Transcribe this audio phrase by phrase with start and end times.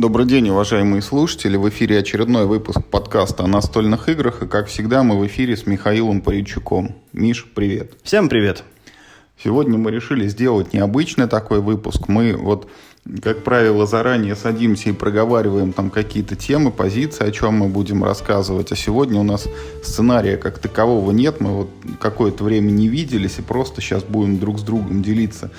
[0.00, 1.58] Добрый день, уважаемые слушатели.
[1.58, 4.42] В эфире очередной выпуск подкаста о настольных играх.
[4.42, 6.96] И, как всегда, мы в эфире с Михаилом Паричуком.
[7.12, 7.92] Миш, привет.
[8.02, 8.64] Всем привет.
[9.44, 12.08] Сегодня мы решили сделать необычный такой выпуск.
[12.08, 12.66] Мы вот,
[13.22, 18.72] как правило, заранее садимся и проговариваем там какие-то темы, позиции, о чем мы будем рассказывать.
[18.72, 19.48] А сегодня у нас
[19.84, 21.42] сценария как такового нет.
[21.42, 21.70] Мы вот
[22.00, 25.50] какое-то время не виделись и просто сейчас будем друг с другом делиться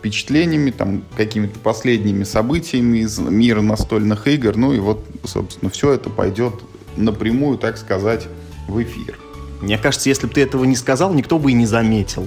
[0.00, 4.56] впечатлениями, там, какими-то последними событиями из мира настольных игр.
[4.56, 6.54] Ну и вот, собственно, все это пойдет
[6.96, 8.26] напрямую, так сказать,
[8.66, 9.18] в эфир.
[9.60, 12.26] Мне кажется, если бы ты этого не сказал, никто бы и не заметил.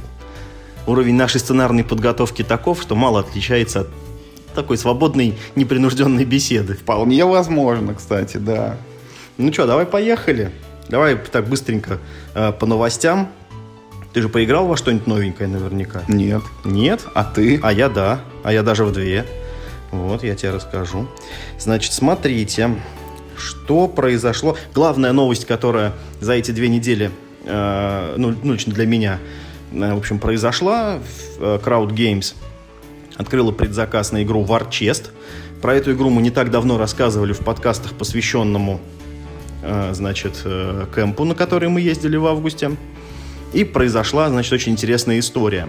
[0.86, 3.90] Уровень нашей сценарной подготовки таков, что мало отличается от
[4.54, 6.76] такой свободной, непринужденной беседы.
[6.76, 8.78] Вполне возможно, кстати, да.
[9.38, 10.52] Ну что, давай поехали.
[10.90, 11.98] Давай так быстренько
[12.36, 13.30] э, по новостям.
[14.14, 16.04] Ты же поиграл во что-нибудь новенькое наверняка?
[16.08, 16.44] Нет.
[16.64, 17.08] Нет?
[17.16, 17.60] А ты?
[17.64, 18.22] А я да.
[18.44, 19.26] А я даже в две.
[19.92, 21.08] Вот, я тебе расскажу.
[21.60, 22.76] Значит, смотрите,
[23.36, 24.56] что произошло.
[24.74, 27.10] Главная новость, которая за эти две недели,
[27.46, 29.20] э, ну, ну, лично для меня,
[29.72, 31.00] э, в общем, произошла.
[31.40, 32.36] Э, Crowd Games
[33.18, 35.10] открыла предзаказ на игру War Chest.
[35.62, 38.80] Про эту игру мы не так давно рассказывали в подкастах, посвященному,
[39.64, 42.72] э, значит, э, кемпу, на который мы ездили в августе.
[43.54, 45.68] И произошла, значит, очень интересная история.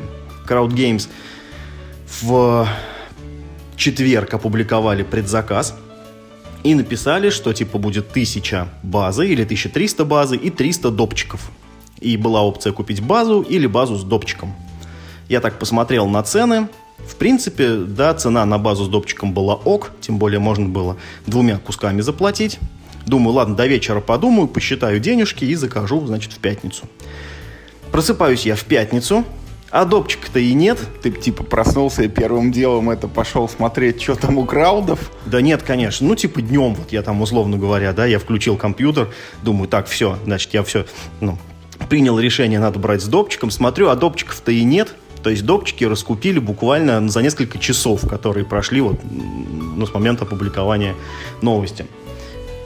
[0.48, 1.08] Crowd Games
[2.22, 2.66] в
[3.76, 5.74] четверг опубликовали предзаказ
[6.62, 11.50] и написали, что типа будет 1000 базы или 1300 базы и 300 допчиков.
[12.00, 14.54] И была опция купить базу или базу с допчиком.
[15.28, 16.68] Я так посмотрел на цены.
[17.06, 21.58] В принципе, да, цена на базу с допчиком была ок, тем более можно было двумя
[21.58, 22.58] кусками заплатить.
[23.06, 26.84] Думаю, ладно, до вечера подумаю, посчитаю денежки и закажу, значит, в пятницу.
[27.94, 29.24] Просыпаюсь я в пятницу,
[29.70, 30.80] а допчика-то и нет.
[31.00, 35.12] Ты типа проснулся и первым делом это пошел смотреть, что там у краудов?
[35.26, 36.04] Да нет, конечно.
[36.04, 39.10] Ну, типа днем, вот я там, условно говоря, да, я включил компьютер,
[39.44, 40.86] думаю, так, все, значит, я все,
[41.20, 41.38] ну,
[41.88, 44.96] принял решение, надо брать с допчиком, смотрю, а допчиков-то и нет.
[45.22, 50.96] То есть допчики раскупили буквально за несколько часов, которые прошли вот, ну, с момента опубликования
[51.42, 51.86] новости.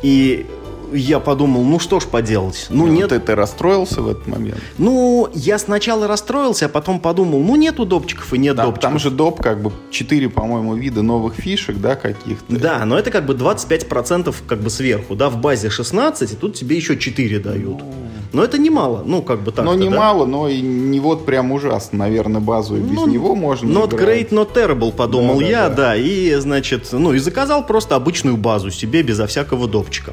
[0.02, 0.46] И
[0.92, 2.66] я подумал, ну что ж поделать.
[2.70, 3.08] Ну, ну нет.
[3.10, 4.58] Ты, ты расстроился в этот момент?
[4.78, 8.82] Ну, я сначала расстроился, а потом подумал, ну нету допчиков и нет да, допчиков.
[8.82, 12.58] Там же доп, как бы, 4, по-моему, вида новых фишек, да, каких-то.
[12.58, 16.54] Да, но это как бы 25% как бы сверху, да, в базе 16, и тут
[16.54, 17.78] тебе еще 4 дают.
[17.78, 18.08] Ну...
[18.32, 19.64] Но это немало, ну, как бы так.
[19.64, 20.32] Но немало, да?
[20.32, 24.30] но и не вот прям ужасно, наверное, базу и без ну, него можно Not играть.
[24.30, 25.76] great, not terrible, подумал да, я, да, да.
[25.76, 30.12] да, и, значит, ну, и заказал просто обычную базу себе безо всякого допчика.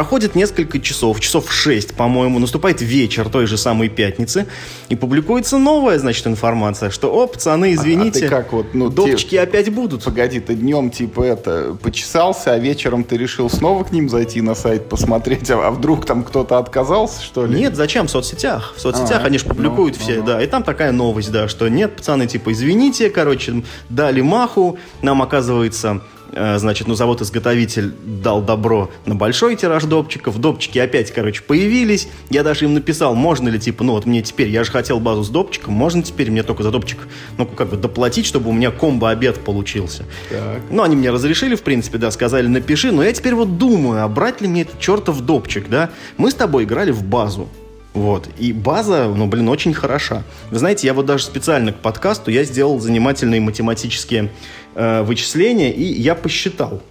[0.00, 4.46] Проходит несколько часов, часов 6, по-моему, наступает вечер той же самой пятницы,
[4.88, 8.88] и публикуется новая, значит, информация, что, о, пацаны, извините, а, а ты как вот, ну,
[8.88, 9.40] допчики те...
[9.42, 10.02] опять будут.
[10.02, 14.54] Погоди, ты днем, типа, это, почесался, а вечером ты решил снова к ним зайти на
[14.54, 17.60] сайт посмотреть, а, а вдруг там кто-то отказался, что ли?
[17.60, 18.06] Нет, зачем?
[18.06, 18.72] В соцсетях.
[18.78, 20.42] В соцсетях а, они же публикуют ну, все, ну, да.
[20.42, 26.00] И там такая новость, да, что нет, пацаны, типа, извините, короче, дали маху, нам, оказывается,
[26.32, 27.92] значит, ну, завод-изготовитель
[28.22, 33.48] дал добро на большой тираж допчиков, допчики опять, короче, появились, я даже им написал, можно
[33.48, 36.42] ли, типа, ну, вот мне теперь, я же хотел базу с допчиком, можно теперь мне
[36.42, 36.98] только за допчик,
[37.38, 40.04] ну, как бы доплатить, чтобы у меня комбо-обед получился.
[40.28, 40.60] Так.
[40.70, 44.08] Ну, они мне разрешили, в принципе, да, сказали, напиши, но я теперь вот думаю, а
[44.08, 45.90] брать ли мне этот чертов допчик, да?
[46.16, 47.48] Мы с тобой играли в базу,
[47.92, 48.28] вот.
[48.38, 50.22] И база, ну, блин, очень хороша.
[50.50, 54.30] Вы знаете, я вот даже специально к подкасту я сделал занимательные математические
[54.74, 56.82] э, вычисления, и я посчитал.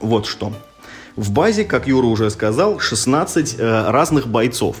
[0.00, 0.52] Вот что.
[1.16, 4.76] В базе, как Юра уже сказал, 16 э, разных бойцов.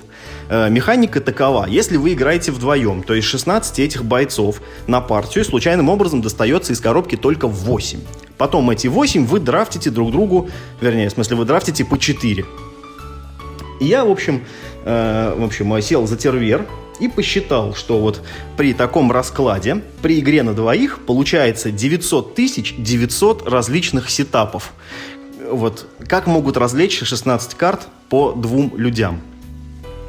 [0.48, 1.66] Э, механика такова.
[1.66, 6.80] Если вы играете вдвоем, то из 16 этих бойцов на партию случайным образом достается из
[6.80, 7.98] коробки только 8.
[8.36, 12.44] Потом эти 8 вы драфтите друг другу, вернее, в смысле, вы драфтите по 4.
[13.80, 14.44] И я, в общем,
[14.84, 16.66] э, в общем, сел за тервер
[17.00, 18.22] и посчитал, что вот
[18.56, 24.72] при таком раскладе, при игре на двоих, получается 900 тысяч 900 различных сетапов.
[25.50, 29.20] Вот как могут развлечь 16 карт по двум людям?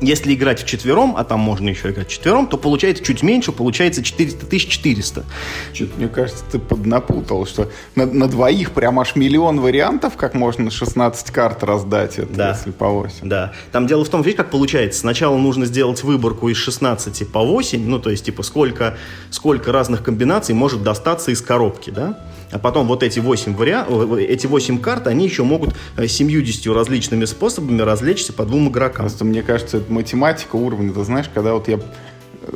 [0.01, 4.03] Если играть в четвером, а там можно еще играть четвером, то получается чуть меньше, получается
[4.03, 5.25] 400 400.
[5.74, 10.71] Что-то, мне кажется, ты поднапутал, что на, на двоих прям аж миллион вариантов, как можно
[10.71, 12.50] 16 карт раздать, это, да.
[12.51, 13.30] если по 8.
[13.30, 13.53] Да.
[13.71, 15.00] Там дело в том, видишь, как получается.
[15.01, 18.98] Сначала нужно сделать выборку из 16 по 8, ну, то есть, типа, сколько,
[19.30, 22.19] сколько разных комбинаций может достаться из коробки, да?
[22.51, 23.86] А потом вот эти 8, вариа...
[24.19, 29.06] эти 8 карт, они еще могут 70 э, различными способами развлечься по двум игрокам.
[29.06, 30.94] Просто мне кажется, это математика уровня.
[30.94, 32.53] Ты знаешь, когда вот я э,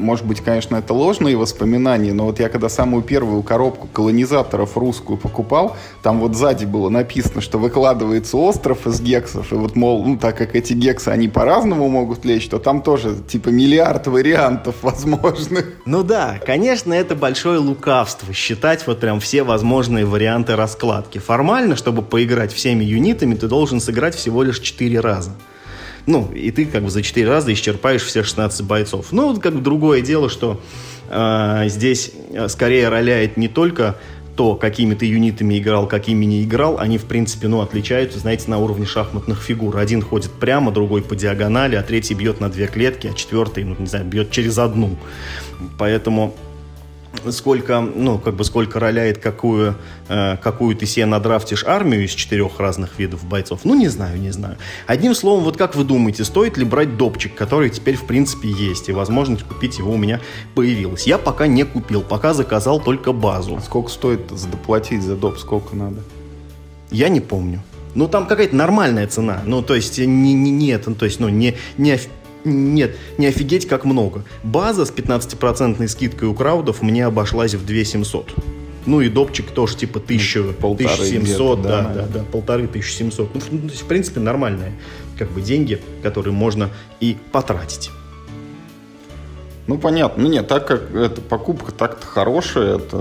[0.00, 5.18] может быть, конечно, это ложные воспоминания, но вот я когда самую первую коробку колонизаторов русскую
[5.18, 10.16] покупал, там вот сзади было написано, что выкладывается остров из гексов, и вот, мол, ну,
[10.16, 15.66] так как эти гексы, они по-разному могут лечь, то там тоже, типа, миллиард вариантов возможных.
[15.86, 21.18] Ну да, конечно, это большое лукавство, считать вот прям все возможные варианты раскладки.
[21.18, 25.32] Формально, чтобы поиграть всеми юнитами, ты должен сыграть всего лишь 4 раза.
[26.06, 29.06] Ну, и ты как бы за 4 раза исчерпаешь все 16 бойцов.
[29.12, 30.60] Ну, как бы другое дело, что
[31.08, 33.96] э, здесь э, скорее роляет не только
[34.36, 38.58] то, какими ты юнитами играл, какими не играл, они, в принципе, ну, отличаются, знаете, на
[38.58, 39.76] уровне шахматных фигур.
[39.76, 43.76] Один ходит прямо, другой по диагонали, а третий бьет на две клетки, а четвертый, ну,
[43.78, 44.96] не знаю, бьет через одну.
[45.78, 46.34] Поэтому
[47.28, 49.76] сколько, ну, как бы сколько роляет, какую,
[50.08, 54.30] э, какую ты себе надрафтишь армию из четырех разных видов бойцов, ну, не знаю, не
[54.30, 54.56] знаю.
[54.86, 58.88] Одним словом, вот как вы думаете, стоит ли брать допчик, который теперь, в принципе, есть,
[58.88, 60.20] и возможность купить его у меня
[60.54, 61.06] появилась?
[61.06, 63.56] Я пока не купил, пока заказал только базу.
[63.56, 66.02] А сколько стоит доплатить за доп, сколько надо?
[66.90, 67.62] Я не помню.
[67.94, 69.42] Ну, там какая-то нормальная цена.
[69.44, 71.98] Ну, то есть, не, не, нет, то есть, ну, не, не
[72.44, 74.24] нет, не офигеть как много.
[74.42, 78.34] База с 15% скидкой у краудов мне обошлась в 2700.
[78.86, 83.34] Ну и допчик тоже типа 1000, ну, полторы 1700, да, да, да, да, полторы 1700.
[83.34, 84.72] Ну, в принципе, нормальные
[85.18, 87.90] как бы деньги, которые можно и потратить.
[89.70, 90.24] Ну, понятно.
[90.24, 92.96] Ну, нет, так как эта покупка так-то хорошая, это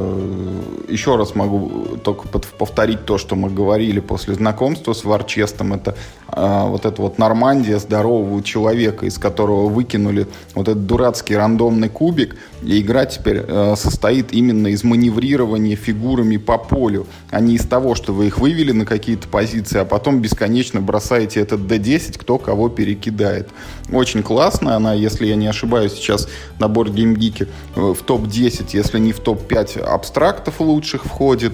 [0.87, 5.73] еще раз могу только повторить то, что мы говорили после знакомства с Варчестом.
[5.73, 5.95] Это
[6.27, 12.35] а, вот эта вот Нормандия здорового человека, из которого выкинули вот этот дурацкий рандомный кубик.
[12.61, 17.95] И игра теперь а, состоит именно из маневрирования фигурами по полю, а не из того,
[17.95, 22.69] что вы их вывели на какие-то позиции, а потом бесконечно бросаете этот D10, кто кого
[22.69, 23.49] перекидает.
[23.91, 24.75] Очень классно.
[24.75, 26.27] Она, если я не ошибаюсь, сейчас
[26.59, 31.53] набор GameGeek э, в топ-10, если не в топ-5 абстрактов лучших входит.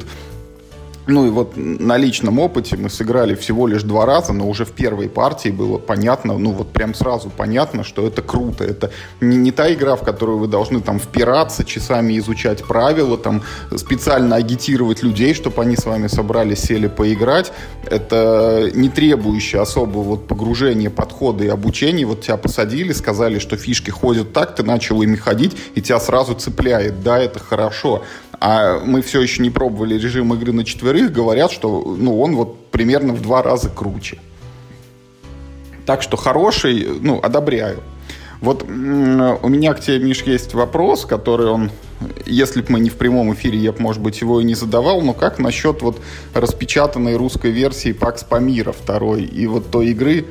[1.08, 4.72] Ну и вот на личном опыте мы сыграли всего лишь два раза, но уже в
[4.72, 8.64] первой партии было понятно, ну вот прям сразу понятно, что это круто.
[8.64, 8.92] Это
[9.22, 13.44] не, не та игра, в которую вы должны там впираться, часами изучать правила, там
[13.76, 17.54] специально агитировать людей, чтобы они с вами собрались, сели поиграть.
[17.86, 22.06] Это не требующее особого вот погружения, подхода и обучения.
[22.06, 26.34] Вот тебя посадили, сказали, что фишки ходят так, ты начал ими ходить, и тебя сразу
[26.34, 27.04] цепляет.
[27.04, 28.04] Да, это хорошо
[28.40, 32.70] а мы все еще не пробовали режим игры на четверых, говорят, что ну, он вот
[32.72, 34.20] примерно в два раза круче.
[35.86, 37.80] Так что хороший, ну, одобряю.
[38.42, 41.72] Вот у меня к тебе, Миш, есть вопрос, который он,
[42.26, 45.02] если бы мы не в прямом эфире, я бы, может быть, его и не задавал,
[45.02, 46.00] но как насчет вот
[46.34, 50.26] распечатанной русской версии Пакс Памира второй и вот той игры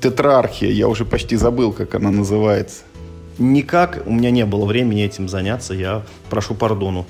[0.00, 2.82] Тетрархия, я уже почти забыл, как она называется.
[3.38, 7.06] Никак у меня не было времени этим заняться, я прошу пардону.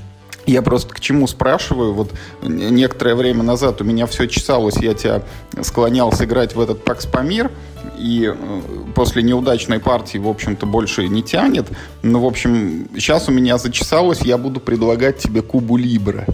[0.46, 2.12] Я просто к чему спрашиваю, вот
[2.43, 5.23] некоторое время назад у меня все чесалось, я тебя
[5.61, 7.50] склонял сыграть в этот Пакс Памир,
[7.99, 8.61] и э,
[8.94, 11.67] после неудачной партии, в общем-то, больше не тянет.
[12.02, 16.26] Ну, в общем, сейчас у меня зачесалось, я буду предлагать тебе Кубу Либра.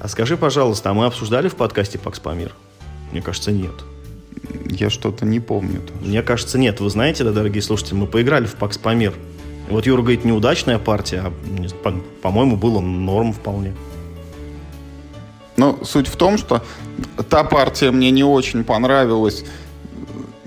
[0.00, 2.54] А скажи, пожалуйста, а мы обсуждали в подкасте Пакс Памир?
[3.10, 3.74] Мне кажется, нет.
[4.70, 5.80] Я что-то не помню.
[5.80, 6.00] Тоже.
[6.00, 6.80] Мне кажется, нет.
[6.80, 9.14] Вы знаете, да, дорогие слушатели, мы поиграли в Пакс Памир.
[9.68, 11.24] Вот Юра говорит, неудачная партия,
[11.84, 11.92] а,
[12.22, 13.74] по-моему, было норм вполне.
[15.56, 16.62] Но суть в том, что
[17.28, 19.44] та партия мне не очень понравилась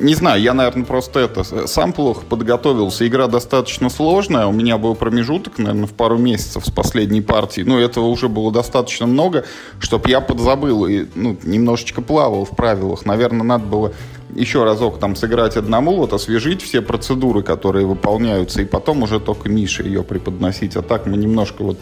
[0.01, 3.07] не знаю, я, наверное, просто это сам плохо подготовился.
[3.07, 4.47] Игра достаточно сложная.
[4.47, 7.61] У меня был промежуток, наверное, в пару месяцев с последней партии.
[7.61, 9.45] Но этого уже было достаточно много,
[9.79, 13.05] чтобы я подзабыл и ну, немножечко плавал в правилах.
[13.05, 13.93] Наверное, надо было
[14.35, 19.49] еще разок там сыграть одному, вот освежить все процедуры, которые выполняются, и потом уже только
[19.49, 20.75] Мише ее преподносить.
[20.75, 21.79] А так мы немножко вот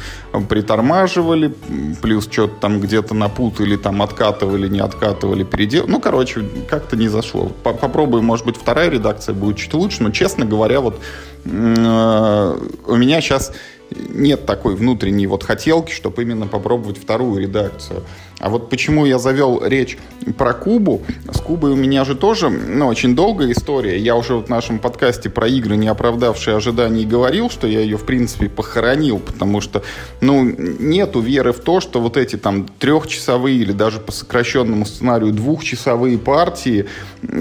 [0.47, 1.53] притормаживали,
[2.01, 5.85] плюс что-то там где-то напутали, там откатывали, не откатывали, передел.
[5.87, 7.51] Ну, короче, как-то не зашло.
[7.63, 10.99] Попробуем, может быть, вторая редакция будет чуть лучше, но, честно говоря, вот
[11.45, 13.53] э, у меня сейчас
[13.91, 18.03] нет такой внутренней вот хотелки, чтобы именно попробовать вторую редакцию.
[18.39, 19.97] А вот почему я завел речь
[20.37, 21.01] про Кубу.
[21.31, 23.97] С Кубой у меня же тоже ну, очень долгая история.
[23.97, 28.05] Я уже в нашем подкасте про игры, не оправдавшие ожиданий, говорил, что я ее, в
[28.05, 29.83] принципе, похоронил, потому что,
[30.21, 35.31] ну, нету веры в то, что вот эти там трехчасовые или даже по сокращенному сценарию
[35.31, 36.85] двухчасовые партии,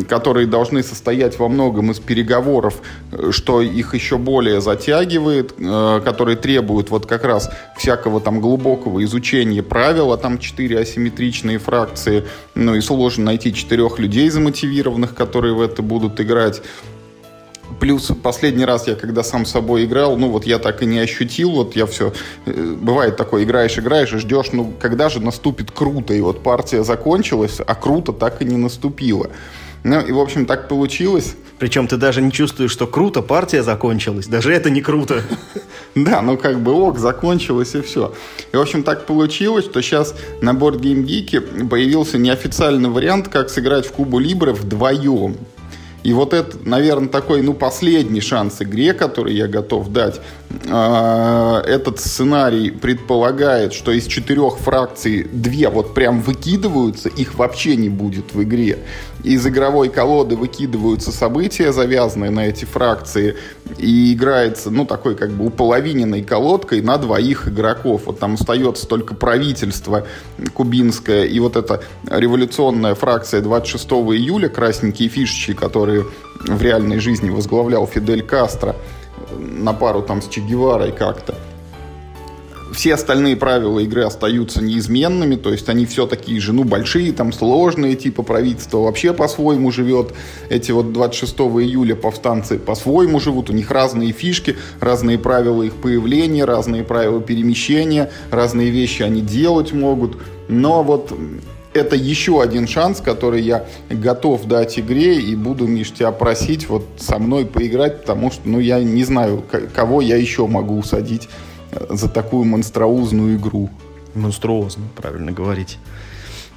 [0.08, 2.82] которые должны состоять во многом из переговоров,
[3.30, 9.62] что их еще более затягивает, э, которые требуют вот как раз всякого там глубокого изучения
[9.62, 15.60] правил, а там четыре асимметричные фракции, ну и сложно найти четырех людей замотивированных, которые в
[15.60, 16.62] это будут играть.
[17.80, 20.98] Плюс последний раз я, когда сам с собой играл, ну вот я так и не
[20.98, 22.12] ощутил, вот я все,
[22.46, 26.82] э, бывает такое, играешь, играешь и ждешь, ну когда же наступит круто, и вот партия
[26.82, 29.30] закончилась, а круто так и не наступило.
[29.84, 31.34] Ну и, в общем, так получилось.
[31.58, 34.26] Причем ты даже не чувствуешь, что круто, партия закончилась.
[34.26, 35.22] Даже это не круто.
[35.94, 38.14] Да, ну как бы ок, закончилось и все.
[38.52, 43.50] И, в общем, так получилось, что сейчас на Board Game Geek появился неофициальный вариант, как
[43.50, 45.36] сыграть в Кубу Либре вдвоем.
[46.04, 50.20] И вот это, наверное, такой, ну, последний шанс игре, который я готов дать.
[50.70, 57.88] А, этот сценарий предполагает, что из четырех фракций две вот прям выкидываются, их вообще не
[57.88, 58.78] будет в игре.
[59.24, 63.36] Из игровой колоды выкидываются события, завязанные на эти фракции,
[63.76, 68.02] и играется, ну, такой как бы уполовиненной колодкой на двоих игроков.
[68.06, 70.06] Вот там остается только правительство
[70.54, 76.06] кубинское и вот эта революционная фракция 26 июля, красненькие фишечки, которые
[76.46, 78.76] в реальной жизни возглавлял Фидель Кастро
[79.36, 81.34] на пару там с Че Геварой как-то
[82.72, 87.32] все остальные правила игры остаются неизменными, то есть они все такие же, ну, большие, там,
[87.32, 90.14] сложные, типа правительство вообще по-своему живет.
[90.48, 96.44] Эти вот 26 июля повстанцы по-своему живут, у них разные фишки, разные правила их появления,
[96.44, 100.18] разные правила перемещения, разные вещи они делать могут.
[100.48, 101.12] Но вот
[101.74, 106.86] это еще один шанс, который я готов дать игре и буду, Миш, тебя просить вот
[106.98, 109.44] со мной поиграть, потому что, ну, я не знаю,
[109.74, 111.28] кого я еще могу усадить
[111.90, 113.70] за такую монструозную игру.
[114.14, 115.78] Монструозно, правильно говорить.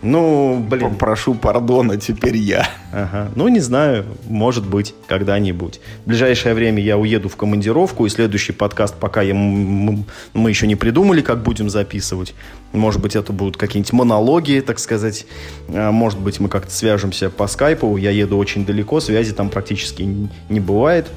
[0.02, 0.96] Ну, блин.
[0.96, 2.68] Прошу пардона, теперь я.
[2.92, 3.30] Ага.
[3.36, 5.80] Ну, не знаю, может быть, когда-нибудь.
[6.06, 10.06] В ближайшее время я уеду в командировку, и следующий подкаст, пока я, мы,
[10.50, 12.34] еще не придумали, как будем записывать.
[12.72, 15.28] Может быть, это будут какие-нибудь монологи, так сказать.
[15.70, 17.96] А, может быть, мы как-то свяжемся по скайпу.
[17.98, 20.02] Я еду очень далеко, связи там практически
[20.50, 21.08] не бывает.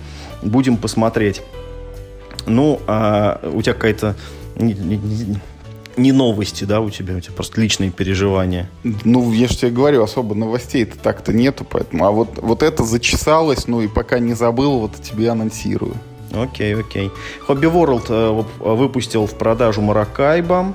[0.43, 1.41] Будем посмотреть.
[2.47, 4.15] Ну, а у тебя какая-то
[5.97, 8.71] не, новости, да, у тебя, у тебя просто личные переживания.
[8.83, 12.07] Ну, я же тебе говорю, особо новостей-то так-то нету, поэтому.
[12.07, 15.95] А вот, вот это зачесалось, ну и пока не забыл, вот тебе анонсирую.
[16.33, 17.11] Окей, окей.
[17.47, 20.75] Hobby World э, выпустил в продажу Маракайба.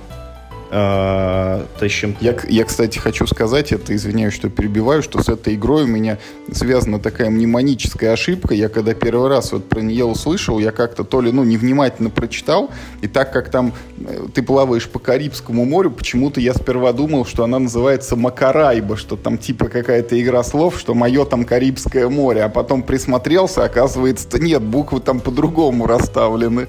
[0.72, 2.16] Э, тащим.
[2.22, 6.20] Я, я, кстати, хочу сказать, это извиняюсь, что перебиваю, что с этой игрой у меня
[6.52, 8.54] связана такая мнемоническая ошибка.
[8.54, 12.70] Я когда первый раз вот про нее услышал, я как-то то ли ну, невнимательно прочитал,
[13.02, 17.44] и так как там э, ты плаваешь по Карибскому морю, почему-то я сперва думал, что
[17.44, 22.50] она называется Макарайба, что там типа какая-то игра слов, что мое там Карибское море, а
[22.50, 26.68] потом присмотрелся, оказывается, нет, буквы там по-другому расставлены.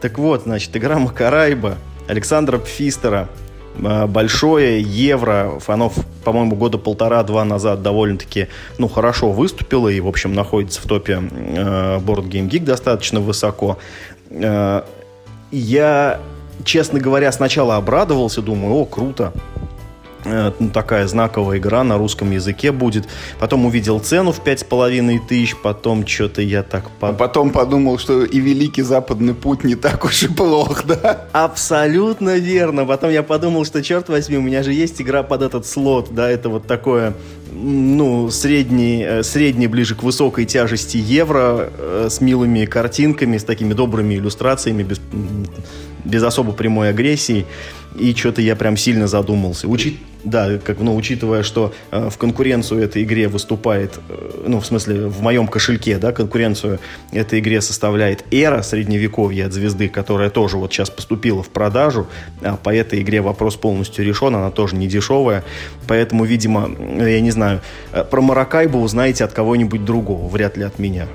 [0.00, 1.76] Так вот, значит, игра Макарайба
[2.08, 3.28] Александра Пфистера
[3.74, 5.92] большое евро, оно,
[6.24, 8.48] по-моему, года полтора-два назад довольно-таки,
[8.78, 13.78] ну, хорошо выступило и, в общем, находится в топе э, Board Game Geek достаточно высоко.
[14.30, 14.82] Э,
[15.50, 16.20] я,
[16.64, 19.81] честно говоря, сначала обрадовался, думаю, о, круто, Э,
[20.24, 23.08] ну, такая знаковая игра на русском языке будет.
[23.38, 26.84] Потом увидел цену в пять с половиной тысяч, потом что-то я так...
[27.00, 31.26] А потом подумал, что и Великий Западный Путь не так уж и плох, да?
[31.32, 32.84] Абсолютно верно.
[32.84, 36.30] Потом я подумал, что, черт возьми, у меня же есть игра под этот слот, да,
[36.30, 37.14] это вот такое
[37.52, 43.74] ну, средний, э, средний ближе к высокой тяжести евро э, с милыми картинками, с такими
[43.74, 45.00] добрыми иллюстрациями, без,
[46.04, 47.46] без особо прямой агрессии.
[47.98, 49.68] И что-то я прям сильно задумался.
[49.68, 54.66] Учить да, как, ну, учитывая, что э, в конкуренцию этой игре выступает, э, ну, в
[54.66, 56.78] смысле, в моем кошельке, да, конкуренцию
[57.12, 62.06] этой игре составляет Эра средневековья от звезды, которая тоже вот сейчас поступила в продажу,
[62.42, 65.44] а по этой игре вопрос полностью решен, она тоже не дешевая,
[65.88, 67.60] поэтому, видимо, я не знаю,
[67.92, 71.08] э, про Маракайбу узнаете от кого-нибудь другого, вряд ли от меня.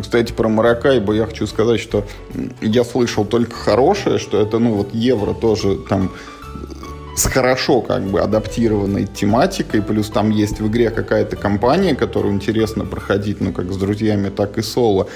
[0.00, 2.04] Кстати, про Маракайбу я хочу сказать, что
[2.60, 6.12] я слышал только хорошее, что это, ну, вот евро тоже там
[7.16, 12.86] с хорошо как бы адаптированной тематикой, плюс там есть в игре какая-то компания, которую интересно
[12.86, 15.08] проходить, ну, как с друзьями, так и соло.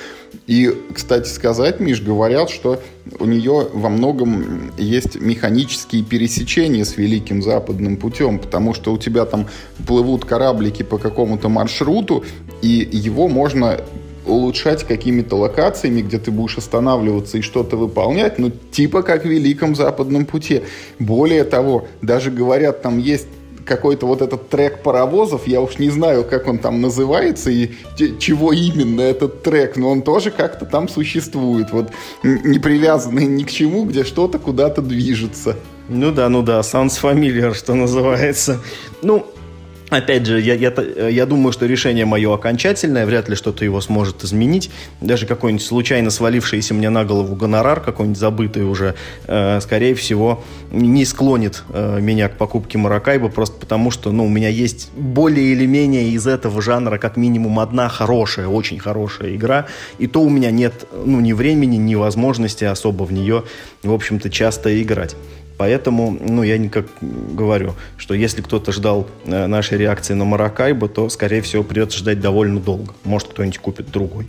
[0.47, 2.81] И, кстати сказать, Миш, говорят, что
[3.19, 9.25] у нее во многом есть механические пересечения с Великим Западным путем, потому что у тебя
[9.25, 9.47] там
[9.87, 12.25] плывут кораблики по какому-то маршруту,
[12.61, 13.81] и его можно
[14.27, 19.75] улучшать какими-то локациями, где ты будешь останавливаться и что-то выполнять, ну, типа как в Великом
[19.75, 20.63] Западном пути.
[20.99, 23.27] Более того, даже говорят, там есть
[23.65, 27.71] какой-то вот этот трек паровозов, я уж не знаю, как он там называется и
[28.19, 31.91] чего именно этот трек, но он тоже как-то там существует, вот
[32.23, 35.57] не привязанный ни к чему, где что-то куда-то движется.
[35.89, 38.61] Ну да, ну да, sounds familiar, что называется.
[39.03, 39.27] Ну,
[39.91, 40.73] Опять же, я, я,
[41.09, 44.71] я думаю, что решение мое окончательное, вряд ли что-то его сможет изменить.
[45.01, 48.95] Даже какой-нибудь случайно свалившийся мне на голову гонорар, какой-нибудь забытый уже,
[49.27, 54.29] э, скорее всего, не склонит э, меня к покупке Маракайба, просто потому что ну, у
[54.29, 59.67] меня есть более или менее из этого жанра как минимум одна хорошая, очень хорошая игра,
[59.99, 63.45] и то у меня нет ну, ни времени, ни возможности особо в нее,
[63.83, 65.15] в общем-то, часто играть.
[65.57, 71.09] Поэтому, ну, я никак говорю, что если кто-то ждал э, нашей реакции на Маракайбо, то,
[71.09, 72.93] скорее всего, придется ждать довольно долго.
[73.05, 74.27] Может, кто-нибудь купит другой.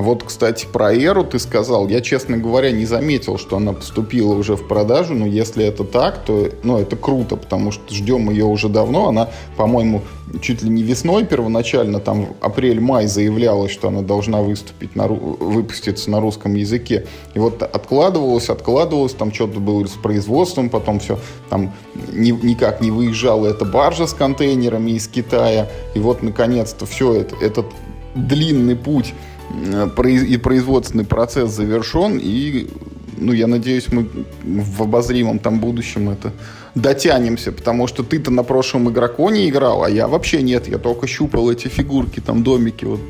[0.00, 1.86] А вот, кстати, про Эру ты сказал.
[1.86, 5.12] Я, честно говоря, не заметил, что она поступила уже в продажу.
[5.12, 9.08] Но если это так, то ну, это круто, потому что ждем ее уже давно.
[9.08, 9.28] Она,
[9.58, 10.00] по-моему,
[10.40, 16.18] чуть ли не весной первоначально, там апрель-май заявлялась, что она должна выступить, на, выпуститься на
[16.18, 17.06] русском языке.
[17.34, 21.18] И вот откладывалось, откладывалось, там что-то было с производством, потом все
[21.50, 21.74] там
[22.10, 25.68] ни, никак не выезжала эта баржа с контейнерами из Китая.
[25.94, 27.66] И вот, наконец-то, все это, этот
[28.14, 29.12] длинный путь
[29.50, 32.68] и производственный процесс завершен, и,
[33.16, 34.08] ну, я надеюсь, мы
[34.44, 36.32] в обозримом там будущем это
[36.74, 41.50] дотянемся, потому что ты-то на прошлом игроконе играл, а я вообще нет, я только щупал
[41.50, 43.00] эти фигурки, там домики, вот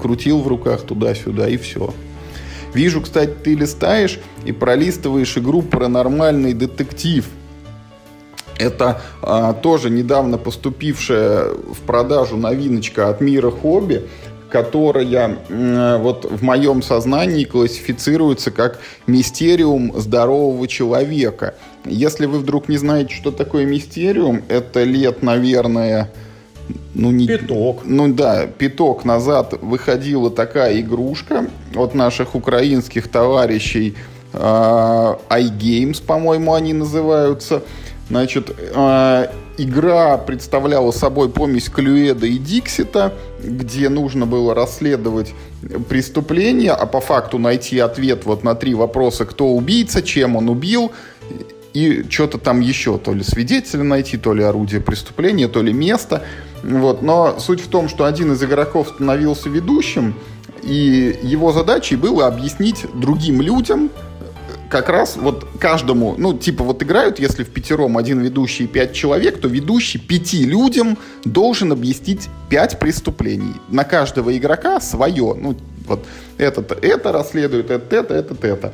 [0.00, 1.92] крутил в руках туда-сюда и все.
[2.74, 7.26] Вижу, кстати, ты листаешь и пролистываешь игру «Паранормальный детектив».
[8.58, 14.08] Это а, тоже недавно поступившая в продажу новиночка от мира хобби
[14.50, 15.36] которая
[15.98, 21.54] вот в моем сознании классифицируется как мистериум здорового человека.
[21.84, 26.10] Если вы вдруг не знаете, что такое мистериум, это лет, наверное,
[26.94, 27.82] ну, не, пяток.
[27.84, 33.96] Ну да, пяток назад выходила такая игрушка от наших украинских товарищей
[34.32, 37.62] э, iGames, по-моему, они называются.
[38.10, 39.26] Значит, э,
[39.58, 43.12] игра представляла собой помесь Клюэда и Диксита,
[43.42, 45.34] где нужно было расследовать
[45.88, 50.92] преступление, а по факту найти ответ вот на три вопроса, кто убийца, чем он убил,
[51.74, 56.22] и что-то там еще, то ли свидетеля найти, то ли орудие преступления, то ли место.
[56.62, 57.02] Вот.
[57.02, 60.14] Но суть в том, что один из игроков становился ведущим,
[60.62, 63.90] и его задачей было объяснить другим людям,
[64.68, 68.92] как раз вот каждому, ну, типа вот играют, если в пятером один ведущий и пять
[68.92, 73.54] человек, то ведущий пяти людям должен объяснить пять преступлений.
[73.68, 75.34] На каждого игрока свое.
[75.34, 76.04] Ну, вот
[76.36, 78.72] этот это расследует, это, это, это, это.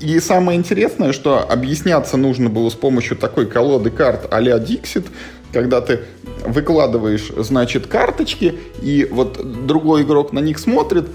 [0.00, 5.06] И самое интересное, что объясняться нужно было с помощью такой колоды карт а-ля Dixit,
[5.52, 6.00] когда ты
[6.46, 11.08] выкладываешь, значит, карточки, и вот другой игрок на них смотрит,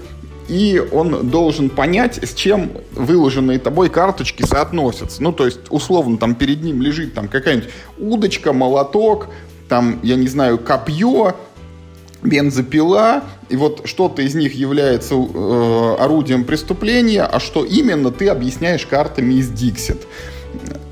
[0.48, 5.22] и он должен понять, с чем выложенные тобой карточки соотносятся.
[5.22, 9.28] Ну, то есть, условно, там перед ним лежит там какая-нибудь удочка, молоток,
[9.68, 11.34] там, я не знаю, копье,
[12.22, 18.86] бензопила, и вот что-то из них является э, орудием преступления, а что именно ты объясняешь
[18.86, 20.00] картами из Dixit.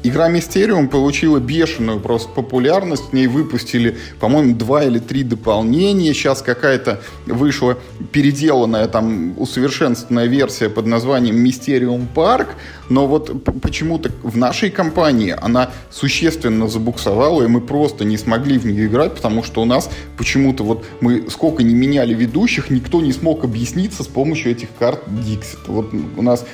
[0.06, 3.04] Игра Мистериум получила бешеную просто популярность.
[3.04, 6.12] В ней выпустили, по-моему, два или три дополнения.
[6.12, 7.78] Сейчас какая-то вышла
[8.12, 12.50] переделанная, там, усовершенствованная версия под названием Мистериум Парк.
[12.90, 18.66] Но вот почему-то в нашей компании она существенно забуксовала, и мы просто не смогли в
[18.66, 19.88] нее играть, потому что у нас
[20.18, 25.00] почему-то вот мы сколько не меняли ведущих, никто не смог объясниться с помощью этих карт
[25.08, 25.60] Dixit.
[25.66, 26.44] Вот у нас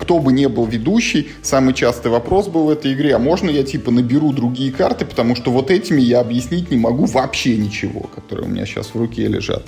[0.00, 3.62] кто бы не был ведущий, самый частый вопрос был в этой игре, а можно я
[3.62, 8.46] типа наберу другие карты, потому что вот этими я объяснить не могу вообще ничего, которые
[8.46, 9.64] у меня сейчас в руке лежат.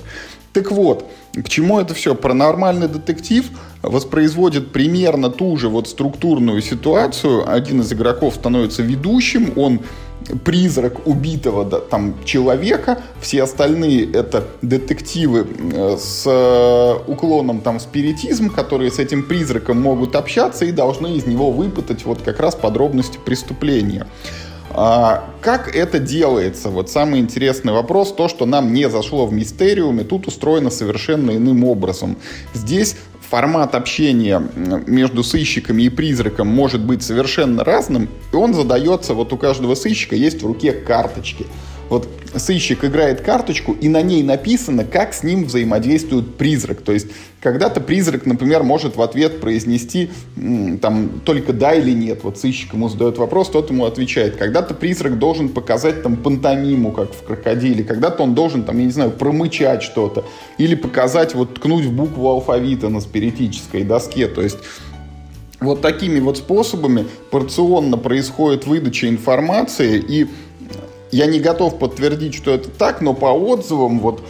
[0.53, 2.15] Так вот, к чему это все?
[2.15, 3.45] Паранормальный детектив
[3.83, 7.47] воспроизводит примерно ту же вот структурную ситуацию.
[7.47, 9.81] Один из игроков становится ведущим, он
[10.43, 18.49] призрак убитого да, там человека, все остальные это детективы э, с э, уклоном там спиритизм,
[18.49, 23.19] которые с этим призраком могут общаться и должны из него выпытать вот как раз подробности
[23.23, 24.07] преступления.
[24.71, 26.69] А, как это делается?
[26.69, 31.63] Вот самый интересный вопрос, то, что нам не зашло в мистериуме, тут устроено совершенно иным
[31.63, 32.17] образом.
[32.53, 32.95] Здесь
[33.29, 34.41] формат общения
[34.87, 40.15] между сыщиками и призраком может быть совершенно разным, и он задается, вот у каждого сыщика
[40.15, 41.45] есть в руке карточки.
[41.89, 46.81] Вот сыщик играет карточку, и на ней написано, как с ним взаимодействует призрак.
[46.81, 47.07] То есть,
[47.41, 50.09] когда-то призрак, например, может в ответ произнести
[50.81, 52.23] там только да или нет.
[52.23, 54.35] Вот сыщик ему задает вопрос, тот ему отвечает.
[54.35, 57.83] Когда-то призрак должен показать там пантомиму, как в крокодиле.
[57.83, 60.25] Когда-то он должен, там, я не знаю, промычать что-то.
[60.57, 64.27] Или показать, вот ткнуть в букву алфавита на спиритической доске.
[64.27, 64.57] То есть,
[65.59, 70.27] вот такими вот способами порционно происходит выдача информации, и
[71.11, 74.21] я не готов подтвердить, что это так, но по отзывам, вот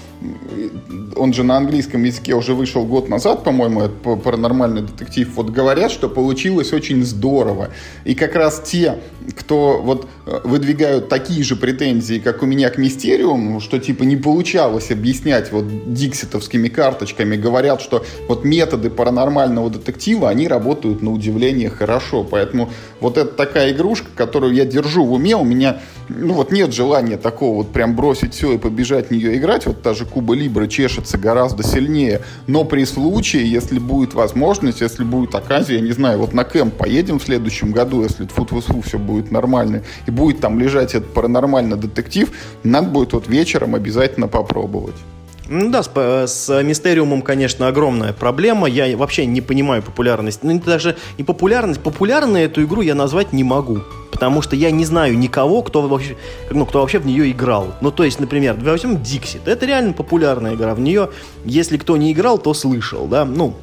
[1.15, 6.09] он же на английском языке уже вышел год назад, по-моему, паранормальный детектив, вот говорят, что
[6.09, 7.69] получилось очень здорово.
[8.03, 8.99] И как раз те,
[9.35, 14.15] кто вот э, выдвигают такие же претензии, как у меня к Мистериуму, что типа не
[14.15, 21.69] получалось объяснять вот дикситовскими карточками, говорят, что вот методы паранормального детектива, они работают на удивление
[21.69, 22.23] хорошо.
[22.23, 22.69] Поэтому
[23.01, 27.17] вот это такая игрушка, которую я держу в уме, у меня ну вот нет желания
[27.17, 29.65] такого вот прям бросить все и побежать в нее играть.
[29.65, 32.21] Вот та же Куба Либра чешется гораздо сильнее.
[32.47, 36.75] Но при случае, если будет возможность, если будет оказия, я не знаю, вот на кемп
[36.75, 41.13] поедем в следующем году, если фу фу все будет нормально, и будет там лежать этот
[41.13, 42.31] паранормальный детектив,
[42.63, 44.95] надо будет вот вечером обязательно попробовать.
[45.49, 45.89] Ну да, с,
[46.27, 48.67] с Мистериумом, конечно, огромная проблема.
[48.67, 50.43] Я вообще не понимаю популярность.
[50.43, 51.79] Ну, даже не популярность.
[51.81, 53.79] Популярной эту игру я назвать не могу.
[54.11, 56.17] Потому что я не знаю никого, кто вообще,
[56.49, 57.75] ну, кто вообще в нее играл.
[57.81, 59.47] Ну, то есть, например, возьмем Диксит.
[59.47, 60.73] Это реально популярная игра.
[60.73, 61.11] В нее,
[61.45, 63.25] если кто не играл, то слышал, да.
[63.25, 63.53] Ну,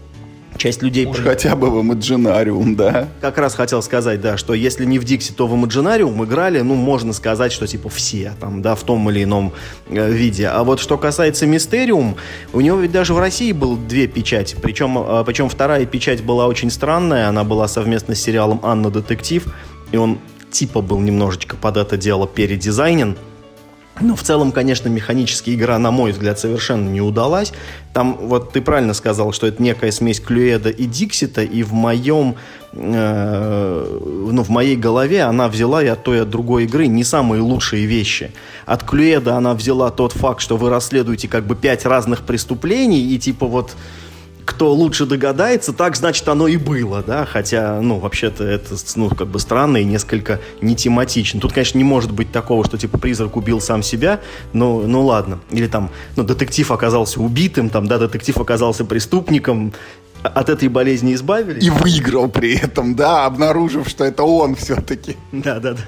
[0.56, 1.06] часть людей...
[1.06, 3.08] Уж хотя бы в Imaginarium, да.
[3.20, 6.74] Как раз хотел сказать, да, что если не в Дикси, то в Imaginarium играли, ну,
[6.74, 9.52] можно сказать, что типа все, там, да, в том или ином
[9.88, 10.48] э, виде.
[10.48, 12.16] А вот что касается Мистериум,
[12.52, 16.46] у него ведь даже в России было две печати, причем, э, причем вторая печать была
[16.46, 19.46] очень странная, она была совместно с сериалом «Анна Детектив»,
[19.92, 20.18] и он
[20.50, 23.16] типа был немножечко под это дело передизайнен,
[24.00, 27.52] но в целом, конечно, механически игра, на мой взгляд, совершенно не удалась.
[27.92, 32.34] Там, вот ты правильно сказал, что это некая смесь Клюэда и Диксита, и в моем,
[32.72, 34.00] э,
[34.32, 37.40] ну, в моей голове она взяла и от той, и от другой игры не самые
[37.40, 38.32] лучшие вещи.
[38.66, 43.18] От Клюэда она взяла тот факт, что вы расследуете как бы пять разных преступлений, и
[43.18, 43.76] типа вот
[44.44, 49.28] кто лучше догадается, так, значит, оно и было, да, хотя, ну, вообще-то это, ну, как
[49.28, 51.40] бы странно и несколько не тематично.
[51.40, 54.20] Тут, конечно, не может быть такого, что, типа, призрак убил сам себя,
[54.52, 55.40] но, ну, ладно.
[55.50, 59.72] Или там, ну, детектив оказался убитым, там, да, детектив оказался преступником,
[60.22, 61.64] от этой болезни избавились.
[61.64, 65.16] И выиграл при этом, да, обнаружив, что это он все-таки.
[65.32, 65.82] Да, да, да.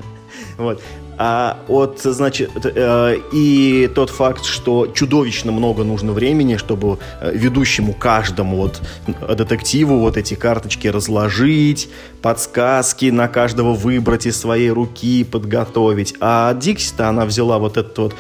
[0.59, 0.83] Вот.
[1.19, 7.95] А от, значит, э, и тот факт, что чудовищно много нужно времени, чтобы э, ведущему
[7.95, 8.83] каждому вот
[9.37, 11.89] детективу вот эти карточки разложить,
[12.21, 16.15] подсказки на каждого выбрать из своей руки, подготовить.
[16.21, 18.15] А Дикси-то она взяла вот этот вот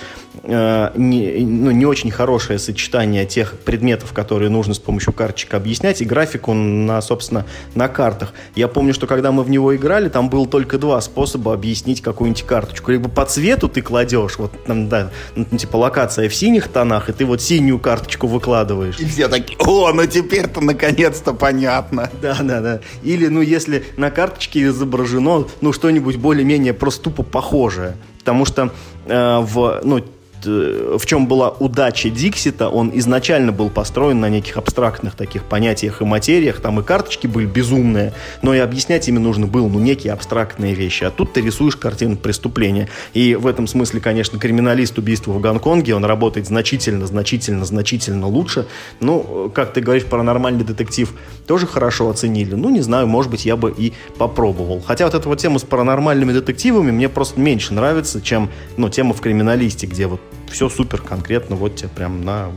[0.47, 6.01] э, не, ну, не очень хорошее сочетание тех предметов, которые нужно с помощью карточек объяснять,
[6.01, 8.33] и графику на, собственно, на картах.
[8.55, 12.43] Я помню, что когда мы в него играли, там было только два способа объяснить какую-нибудь
[12.45, 12.91] карточку.
[12.91, 17.13] Либо по цвету ты кладешь, вот там, да, ну, типа локация в синих тонах, и
[17.13, 18.99] ты вот синюю карточку выкладываешь.
[18.99, 22.11] И все такие, о, ну теперь-то наконец-то понятно.
[22.23, 22.81] Да, да, да.
[23.03, 27.97] Или, ну, если на карточке изображено, ну, что-нибудь более-менее просто тупо похожее.
[28.19, 28.73] Потому что
[29.07, 30.03] э, в, ну,
[30.47, 36.05] в чем была удача Диксита, он изначально был построен на неких абстрактных таких понятиях и
[36.05, 40.75] материях, там и карточки были безумные, но и объяснять ими нужно было, ну, некие абстрактные
[40.75, 41.05] вещи.
[41.05, 42.89] А тут ты рисуешь картину преступления.
[43.15, 48.67] И в этом смысле, конечно, криминалист убийства в Гонконге, он работает значительно, значительно, значительно лучше.
[49.01, 51.13] Ну, как ты говоришь, паранормальный детектив
[51.47, 52.55] тоже хорошо оценили.
[52.55, 54.83] Ну, не знаю, может быть, я бы и попробовал.
[54.87, 59.15] Хотя вот эта вот тема с паранормальными детективами мне просто меньше нравится, чем, ну, тема
[59.15, 60.21] в криминалисте, где вот
[60.51, 62.49] все супер конкретно, вот тебе прям на,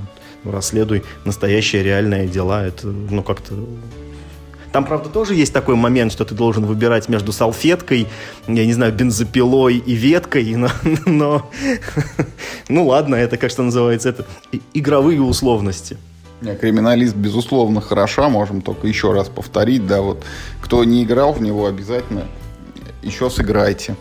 [0.43, 2.65] вот, расследуй настоящие реальные дела.
[2.65, 3.55] Это, ну, как-то
[4.71, 8.07] там, правда, тоже есть такой момент, что ты должен выбирать между салфеткой,
[8.47, 10.69] я не знаю, бензопилой и веткой, но,
[11.05, 11.49] но
[12.69, 14.25] ну ладно, это как что называется, это
[14.73, 15.97] игровые условности.
[16.61, 20.23] Криминалист, безусловно, хороша, можем только еще раз повторить, да, вот
[20.61, 22.25] кто не играл в него, обязательно
[23.01, 23.95] еще сыграйте.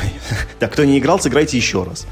[0.58, 2.06] Так, кто не играл, сыграйте еще раз.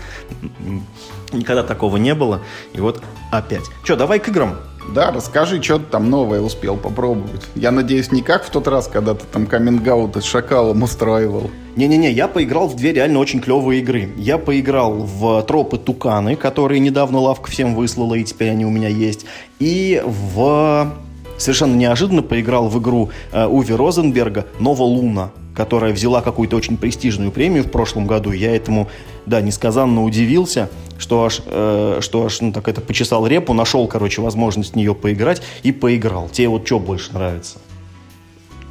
[1.33, 2.41] Никогда такого не было.
[2.73, 3.65] И вот опять.
[3.85, 4.57] Че, давай к играм.
[4.93, 7.43] Да, расскажи, что ты там новое успел попробовать.
[7.55, 9.83] Я надеюсь, не как в тот раз, когда ты там каминг
[10.17, 11.51] с шакалом устраивал.
[11.77, 14.11] Не-не-не, я поиграл в две реально очень клевые игры.
[14.17, 18.89] Я поиграл в Тропы Туканы, которые недавно лавка всем выслала, и теперь они у меня
[18.89, 19.25] есть.
[19.59, 20.93] И в...
[21.39, 27.31] Совершенно неожиданно поиграл в игру э, Уви Розенберга «Нова Луна» которая взяла какую-то очень престижную
[27.31, 28.33] премию в прошлом году.
[28.33, 28.89] Я этому,
[29.27, 34.21] да, несказанно удивился, что аж, э, что аж ну, так это почесал репу, нашел, короче,
[34.21, 36.29] возможность в нее поиграть и поиграл.
[36.29, 37.59] Тебе вот что больше нравится?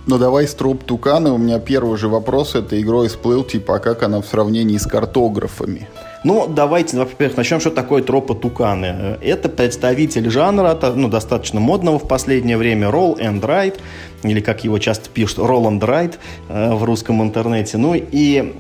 [0.06, 1.34] Ну давай с труп Тукана.
[1.34, 4.86] У меня первый же вопрос этой игрой всплыл, типа, а как она в сравнении с
[4.86, 5.88] картографами?
[6.24, 9.18] Ну, давайте, во-первых, начнем, что такое тропа Туканы.
[9.22, 13.80] Это представитель жанра, ну, достаточно модного в последнее время, roll and write,
[14.24, 16.16] или как его часто пишут, roll and write
[16.48, 17.78] э, в русском интернете.
[17.78, 18.54] Ну, и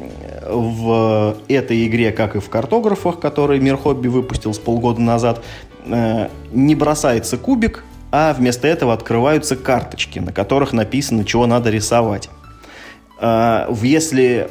[0.45, 5.41] в этой игре, как и в картографах, которые Мир Хобби выпустил с полгода назад,
[5.86, 12.30] э, не бросается кубик, а вместо этого открываются карточки, на которых написано, чего надо рисовать.
[13.21, 14.49] Э, если,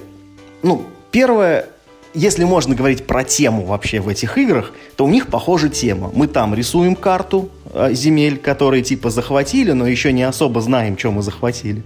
[0.62, 1.66] ну, первое,
[2.14, 6.10] если можно говорить про тему вообще в этих играх, то у них похожа тема.
[6.14, 11.10] Мы там рисуем карту э, земель, которые типа захватили, но еще не особо знаем, что
[11.10, 11.82] мы захватили.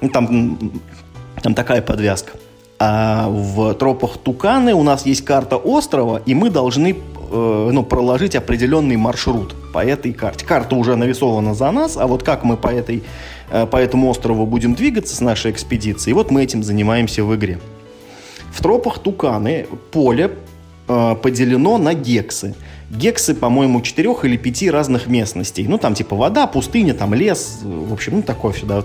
[0.00, 0.72] Ну, там,
[1.42, 2.32] там такая подвязка.
[2.78, 8.36] А в тропах Туканы у нас есть карта острова, и мы должны э, ну, проложить
[8.36, 10.44] определенный маршрут по этой карте.
[10.44, 13.02] Карта уже нарисована за нас, а вот как мы по, этой,
[13.50, 17.58] э, по этому острову будем двигаться с нашей экспедицией, вот мы этим занимаемся в игре.
[18.54, 20.30] В тропах Туканы поле
[20.86, 22.54] э, поделено на гексы.
[22.88, 25.66] Гексы, по-моему, четырех или пяти разных местностей.
[25.66, 27.60] Ну, там типа вода, пустыня, там лес.
[27.64, 28.84] В общем, ну, такое все да,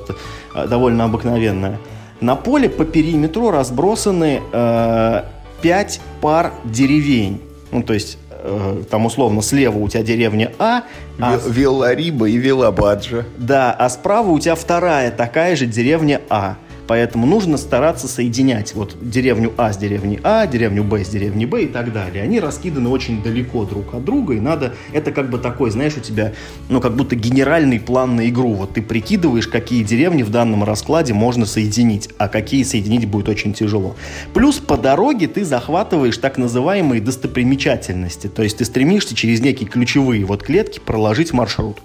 [0.56, 1.78] э, довольно обыкновенное.
[2.20, 5.24] На поле по периметру разбросаны э,
[5.62, 7.40] пять пар деревень.
[7.72, 10.82] Ну, то есть э, там условно слева у тебя деревня А.
[11.20, 13.26] а Виллариба и Виллабаджа.
[13.38, 16.56] Да, а справа у тебя вторая такая же деревня А.
[16.90, 21.66] Поэтому нужно стараться соединять вот деревню А с деревней А, деревню Б с деревней Б
[21.66, 22.24] и так далее.
[22.24, 24.74] Они раскиданы очень далеко друг от друга, и надо...
[24.92, 26.34] Это как бы такой, знаешь, у тебя,
[26.68, 28.56] ну, как будто генеральный план на игру.
[28.56, 33.54] Вот ты прикидываешь, какие деревни в данном раскладе можно соединить, а какие соединить будет очень
[33.54, 33.96] тяжело.
[34.34, 38.26] Плюс по дороге ты захватываешь так называемые достопримечательности.
[38.26, 41.78] То есть ты стремишься через некие ключевые вот клетки проложить маршрут.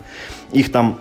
[0.50, 0.98] Их там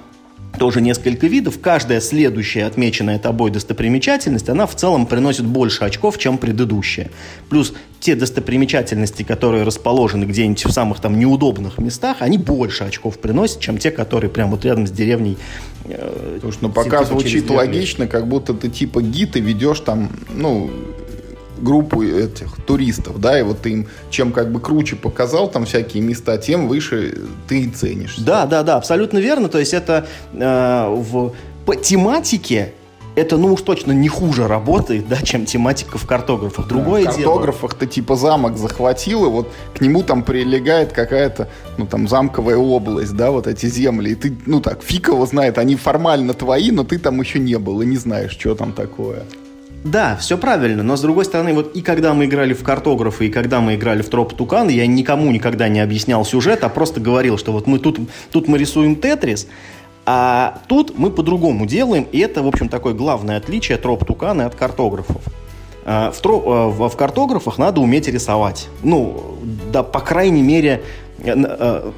[0.58, 1.60] тоже несколько видов.
[1.60, 7.10] Каждая следующая отмеченная тобой достопримечательность, она в целом приносит больше очков, чем предыдущая.
[7.50, 13.60] Плюс те достопримечательности, которые расположены где-нибудь в самых там неудобных местах, они больше очков приносят,
[13.62, 15.38] чем те, которые прямо вот рядом с деревней.
[15.86, 20.70] Э, Слушай, ну пока звучит логично, как будто ты типа гид и ведешь там, ну,
[21.64, 26.04] группу этих туристов, да, и вот ты им чем как бы круче показал там всякие
[26.04, 27.16] места, тем выше
[27.48, 28.24] ты и ценишься.
[28.24, 29.50] Да, да, да, абсолютно верно.
[29.50, 31.34] То есть это э, в
[31.66, 32.74] по тематике
[33.16, 36.68] это, ну уж точно не хуже работает, да, чем тематика в картографах.
[36.68, 41.48] Другое да, в картографах ты типа замок захватил, и вот к нему там прилегает какая-то,
[41.78, 44.12] ну там замковая область, да, вот эти земли.
[44.12, 47.58] И ты, ну так, фиг его знает, они формально твои, но ты там еще не
[47.60, 49.24] был и не знаешь, что там такое.
[49.84, 53.30] Да, все правильно, но с другой стороны, вот и когда мы играли в картографы, и
[53.30, 57.38] когда мы играли в троп Тукан, я никому никогда не объяснял сюжет, а просто говорил,
[57.38, 58.00] что вот мы тут,
[58.32, 59.48] тут мы рисуем Тетрис,
[60.06, 64.56] а тут мы по-другому делаем, и это, в общем, такое главное отличие троп Тукана от
[64.56, 65.22] картографов.
[65.86, 68.70] А, в, троп, а, в картографах надо уметь рисовать.
[68.84, 69.38] Ну,
[69.72, 70.82] да, по крайней мере,
[71.20, 71.92] э,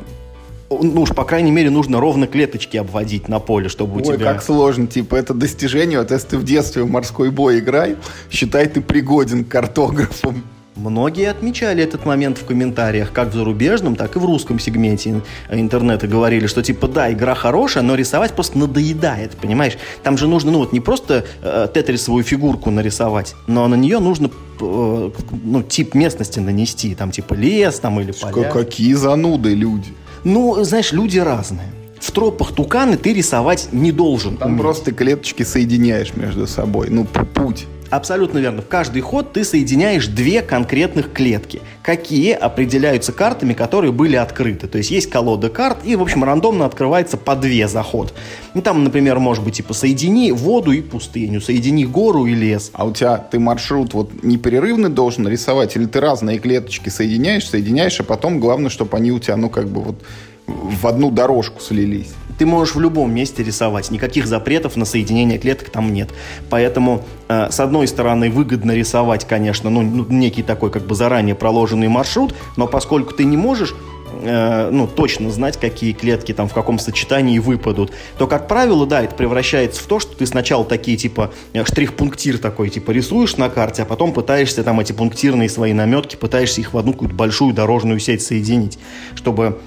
[0.70, 4.34] ну уж, по крайней мере, нужно ровно клеточки обводить на поле, чтобы Ой, у тебя...
[4.34, 7.98] как сложно, типа, это достижение, вот если ты в детстве в морской бой играй,
[8.32, 10.44] считай, ты пригоден к картографам.
[10.76, 16.06] Многие отмечали этот момент в комментариях, как в зарубежном, так и в русском сегменте интернета
[16.06, 19.78] говорили, что типа да, игра хорошая, но рисовать просто надоедает, понимаешь?
[20.04, 24.30] Там же нужно, ну вот не просто э, тетрисовую фигурку нарисовать, но на нее нужно
[24.60, 25.12] э,
[25.44, 28.52] ну, тип местности нанести, там типа лес там или поля.
[28.52, 29.94] Какие зануды люди.
[30.26, 31.68] Ну, знаешь, люди разные.
[32.00, 34.38] В тропах туканы ты рисовать не должен.
[34.38, 34.62] Там уметь.
[34.62, 36.88] просто клеточки соединяешь между собой.
[36.90, 37.68] Ну, путь.
[37.90, 38.62] Абсолютно верно.
[38.62, 41.62] В каждый ход ты соединяешь две конкретных клетки.
[41.84, 44.68] Какие определяются картами, которые были открыты.
[44.68, 48.14] То есть есть колода карт, и, в общем, рандомно открывается по две за ход.
[48.54, 52.72] И там, например, может быть, типа, соедини воду и пустыню, соедини гору и лес.
[52.74, 58.00] А у тебя ты маршрут вот непрерывный должен рисовать, или ты разные клеточки соединяешь, соединяешь,
[58.00, 60.02] а потом главное, чтобы они у тебя, ну, как бы вот
[60.48, 62.14] в одну дорожку слились.
[62.38, 66.10] Ты можешь в любом месте рисовать, никаких запретов на соединение клеток там нет.
[66.50, 71.36] Поэтому, э, с одной стороны, выгодно рисовать, конечно, ну, ну, некий такой как бы заранее
[71.36, 73.74] проложенный маршрут, но поскольку ты не можешь
[74.22, 79.02] э, ну, точно знать, какие клетки там в каком сочетании выпадут, то, как правило, да,
[79.02, 83.50] это превращается в то, что ты сначала такие, типа, э, штрих-пунктир такой, типа, рисуешь на
[83.50, 87.54] карте, а потом пытаешься там эти пунктирные свои наметки, пытаешься их в одну какую-то большую
[87.54, 88.78] дорожную сеть соединить,
[89.16, 89.60] чтобы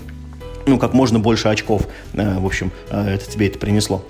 [0.69, 4.05] ну, как можно больше очков, э, в общем, э, это тебе это принесло.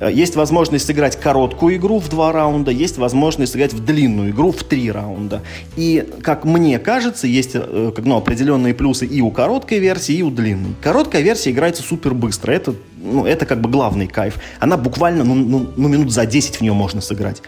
[0.00, 4.52] Э, есть возможность сыграть короткую игру в два раунда, есть возможность сыграть в длинную игру
[4.52, 5.42] в три раунда.
[5.76, 10.74] И, как мне кажется, есть ну, определенные плюсы и у короткой версии, и у длинной.
[10.82, 12.52] Короткая версия играется супер быстро.
[12.52, 14.38] Это, ну, это как бы главный кайф.
[14.60, 17.42] Она буквально, ну, ну, ну минут за 10 в нее можно сыграть.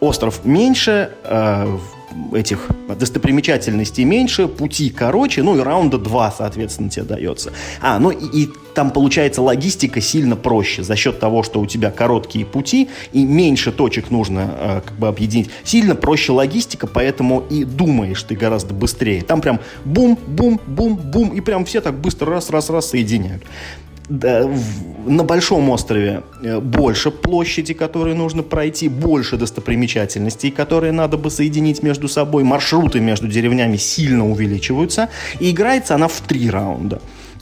[0.00, 1.78] Остров меньше, э,
[2.32, 7.52] этих достопримечательностей меньше, пути короче, ну и раунда два, соответственно, тебе дается.
[7.80, 11.90] А, ну и, и там получается логистика сильно проще за счет того, что у тебя
[11.90, 15.50] короткие пути и меньше точек нужно э, как бы объединить.
[15.64, 19.22] Сильно проще логистика, поэтому и думаешь ты гораздо быстрее.
[19.22, 22.70] Там прям бум, бум, бум, бум, и прям все так быстро раз, раз,
[24.10, 24.50] соединяют
[25.06, 31.82] на большом острове э, больше площади, которые нужно пройти, больше достопримечательностей, которые надо бы соединить
[31.82, 37.00] между собой, маршруты между деревнями сильно увеличиваются, и играется она в три раунда.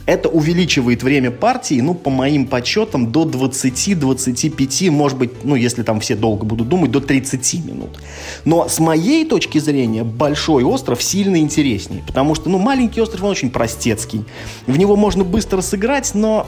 [0.09, 5.99] Это увеличивает время партии, ну, по моим подсчетам, до 20-25, может быть, ну, если там
[5.99, 7.99] все долго будут думать, до 30 минут.
[8.43, 13.29] Но с моей точки зрения, большой остров сильно интереснее, потому что, ну, маленький остров, он
[13.29, 14.25] очень простецкий.
[14.65, 16.47] В него можно быстро сыграть, но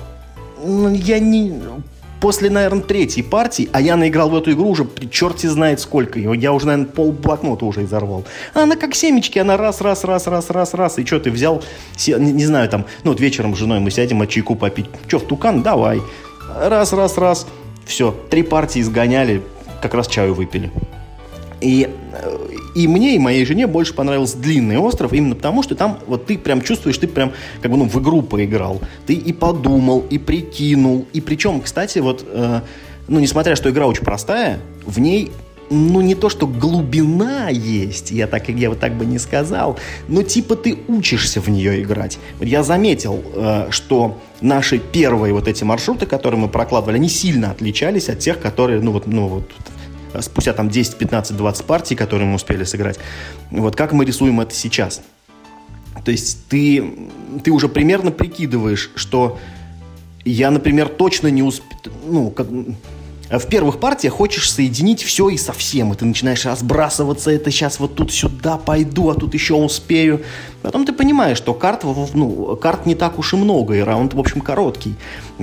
[0.65, 1.54] ну, я не...
[2.21, 6.19] После, наверное, третьей партии, а я наиграл в эту игру уже черти знает сколько.
[6.19, 8.25] Я уже, наверное, пол блокнота уже изорвал.
[8.53, 10.99] Она как семечки, она раз, раз, раз, раз, раз, раз.
[10.99, 11.63] И что ты взял,
[12.05, 14.86] не, не знаю, там, ну вот вечером с женой мы сядем, а чайку попить.
[15.07, 15.63] Че, в тукан?
[15.63, 15.99] Давай.
[16.55, 17.47] Раз, раз, раз.
[17.86, 19.41] Все, три партии сгоняли,
[19.81, 20.71] как раз чаю выпили.
[21.60, 21.89] И,
[22.75, 26.38] и мне, и моей жене больше понравился длинный остров, именно потому, что там вот ты
[26.38, 27.31] прям чувствуешь, ты прям
[27.62, 28.81] как бы ну, в игру поиграл.
[29.05, 31.05] Ты и подумал, и прикинул.
[31.13, 32.62] И причем, кстати, вот, э,
[33.07, 35.31] ну, несмотря что игра очень простая, в ней
[35.71, 39.79] ну, не то, что глубина есть, я так, я вот так бы не сказал,
[40.10, 42.19] но типа ты учишься в нее играть.
[42.41, 48.10] Я заметил, э, что наши первые вот эти маршруты, которые мы прокладывали, они сильно отличались
[48.10, 49.49] от тех, которые, ну, вот, ну, вот
[50.19, 53.00] спустя там 10, 15, 20 партий, которые мы успели сыграть.
[53.50, 55.02] Вот как мы рисуем это сейчас?
[56.04, 57.10] То есть ты,
[57.43, 59.39] ты уже примерно прикидываешь, что
[60.26, 62.47] я, например, точно не успею, ну, как,
[63.39, 67.95] в первых партиях хочешь соединить все и совсем, и ты начинаешь разбрасываться, это сейчас вот
[67.95, 70.21] тут сюда пойду, а тут еще успею.
[70.61, 74.19] Потом ты понимаешь, что карт, ну, карт не так уж и много, и раунд, в
[74.19, 74.95] общем, короткий.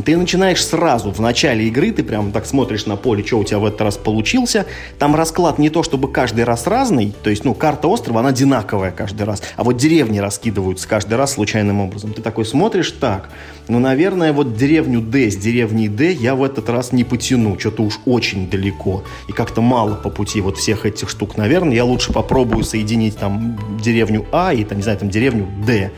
[0.04, 3.58] Ты начинаешь сразу, в начале игры, ты прям так смотришь на поле, что у тебя
[3.58, 4.66] в этот раз получился.
[4.98, 8.92] Там расклад не то, чтобы каждый раз разный, то есть, ну, карта острова, она одинаковая
[8.92, 12.12] каждый раз, а вот деревни раскидываются каждый раз случайным образом.
[12.12, 13.30] Ты такой смотришь, так,
[13.66, 17.82] ну, наверное, вот деревню Д с деревней Д я в этот раз не потяну, что-то
[17.82, 21.36] уж очень далеко, и как-то мало по пути вот всех этих штук.
[21.36, 25.92] Наверное, я лучше попробую соединить там деревню А и, там, не знаю, там деревню Д.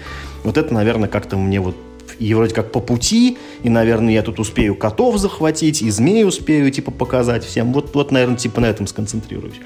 [0.44, 1.76] Вот это, наверное, как-то мне вот
[2.18, 6.70] и вроде как по пути, и, наверное, я тут успею котов захватить, и змеи успею,
[6.70, 7.72] типа, показать всем.
[7.72, 9.60] Вот, вот наверное, типа на этом сконцентрируюсь.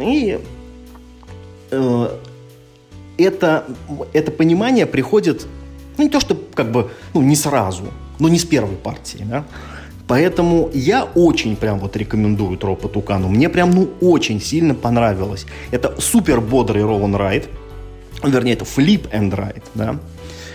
[0.00, 0.38] И
[1.72, 2.18] э,
[3.18, 3.64] это,
[4.12, 5.46] это понимание приходит,
[5.98, 7.84] ну, не то, что как бы, ну, не сразу,
[8.20, 9.44] но не с первой партии, да.
[10.10, 13.28] Поэтому я очень прям вот рекомендую Тропа Тукану.
[13.28, 15.46] Мне прям, ну, очень сильно понравилось.
[15.70, 17.48] Это супер бодрый roll and ride.
[18.24, 20.00] Вернее, это flip and ride, да.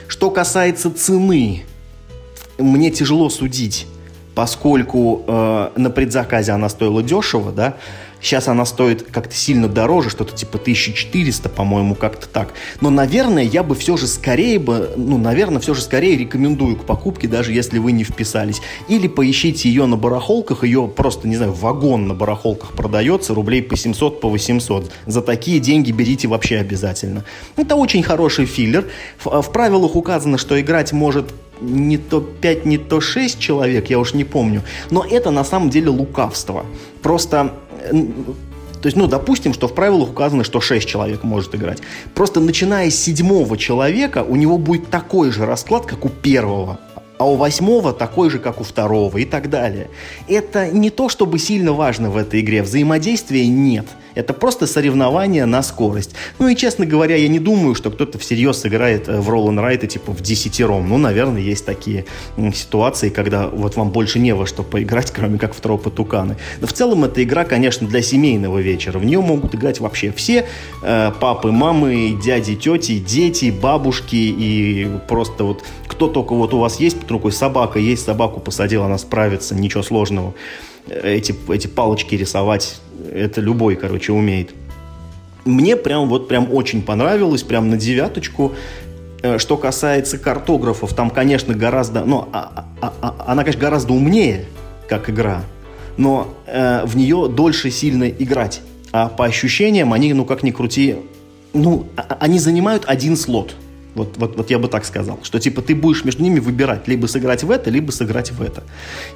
[0.10, 1.64] Что касается цены,
[2.58, 3.88] мне тяжело судить,
[4.36, 7.76] поскольку э, на предзаказе она стоила дешево, да,
[8.22, 12.54] Сейчас она стоит как-то сильно дороже, что-то типа 1400, по-моему, как-то так.
[12.82, 16.86] Но, наверное, я бы все же скорее бы, ну, наверное, все же скорее рекомендую к
[16.86, 18.62] покупке, даже если вы не вписались.
[18.88, 23.78] Или поищите ее на барахолках, ее просто, не знаю, вагон на барахолках продается, рублей по
[23.78, 24.92] 700, по 800.
[25.06, 27.24] За такие деньги берите вообще обязательно.
[27.56, 28.86] Это очень хороший филлер.
[29.18, 34.00] В, в правилах указано, что играть может не то 5, не то 6 человек, я
[34.00, 34.64] уж не помню.
[34.90, 36.66] Но это на самом деле лукавство.
[37.02, 37.54] Просто
[37.92, 41.80] то есть, ну, допустим, что в правилах указано, что 6 человек может играть.
[42.14, 46.80] Просто начиная с седьмого человека, у него будет такой же расклад, как у первого
[47.18, 49.90] а у восьмого такой же, как у второго и так далее.
[50.28, 52.62] Это не то, чтобы сильно важно в этой игре.
[52.62, 53.86] Взаимодействия нет.
[54.16, 56.16] Это просто соревнование на скорость.
[56.40, 59.60] Ну и, честно говоря, я не думаю, что кто-то всерьез сыграет э, в Roll and
[59.60, 60.90] Ride типа в десятером.
[60.90, 62.06] Ну, наверное, есть такие
[62.54, 66.38] ситуации, когда вот вам больше не во что поиграть, кроме как в тропы туканы.
[66.60, 68.98] Но в целом эта игра, конечно, для семейного вечера.
[69.00, 70.48] В нее могут играть вообще все.
[70.82, 76.80] Э, папы, мамы, дяди, тети, дети, бабушки и просто вот кто только вот у вас
[76.80, 80.34] есть под рукой собака, есть собаку посадил, она справится, ничего сложного.
[80.88, 82.80] Эти, эти палочки рисовать,
[83.12, 84.52] это любой, короче, умеет.
[85.44, 88.54] Мне прям вот прям очень понравилось, прям на девяточку.
[89.22, 94.46] Э, что касается картографов, там, конечно, гораздо, ну, а, а, а, она, конечно, гораздо умнее,
[94.88, 95.44] как игра,
[95.98, 98.62] но э, в нее дольше сильно играть.
[98.92, 100.98] А по ощущениям они, ну, как ни крути,
[101.54, 103.56] ну, а, а, они занимают один слот–
[103.96, 107.08] вот, вот, вот я бы так сказал, что типа ты будешь между ними выбирать, либо
[107.08, 108.62] сыграть в это, либо сыграть в это.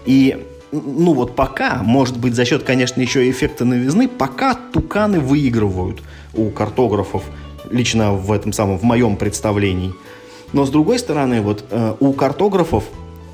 [0.05, 6.01] И ну вот пока, может быть, за счет, конечно, еще эффекта новизны, пока туканы выигрывают
[6.33, 7.23] у картографов,
[7.71, 9.93] лично в этом самом, в моем представлении.
[10.53, 12.83] Но с другой стороны, вот э, у картографов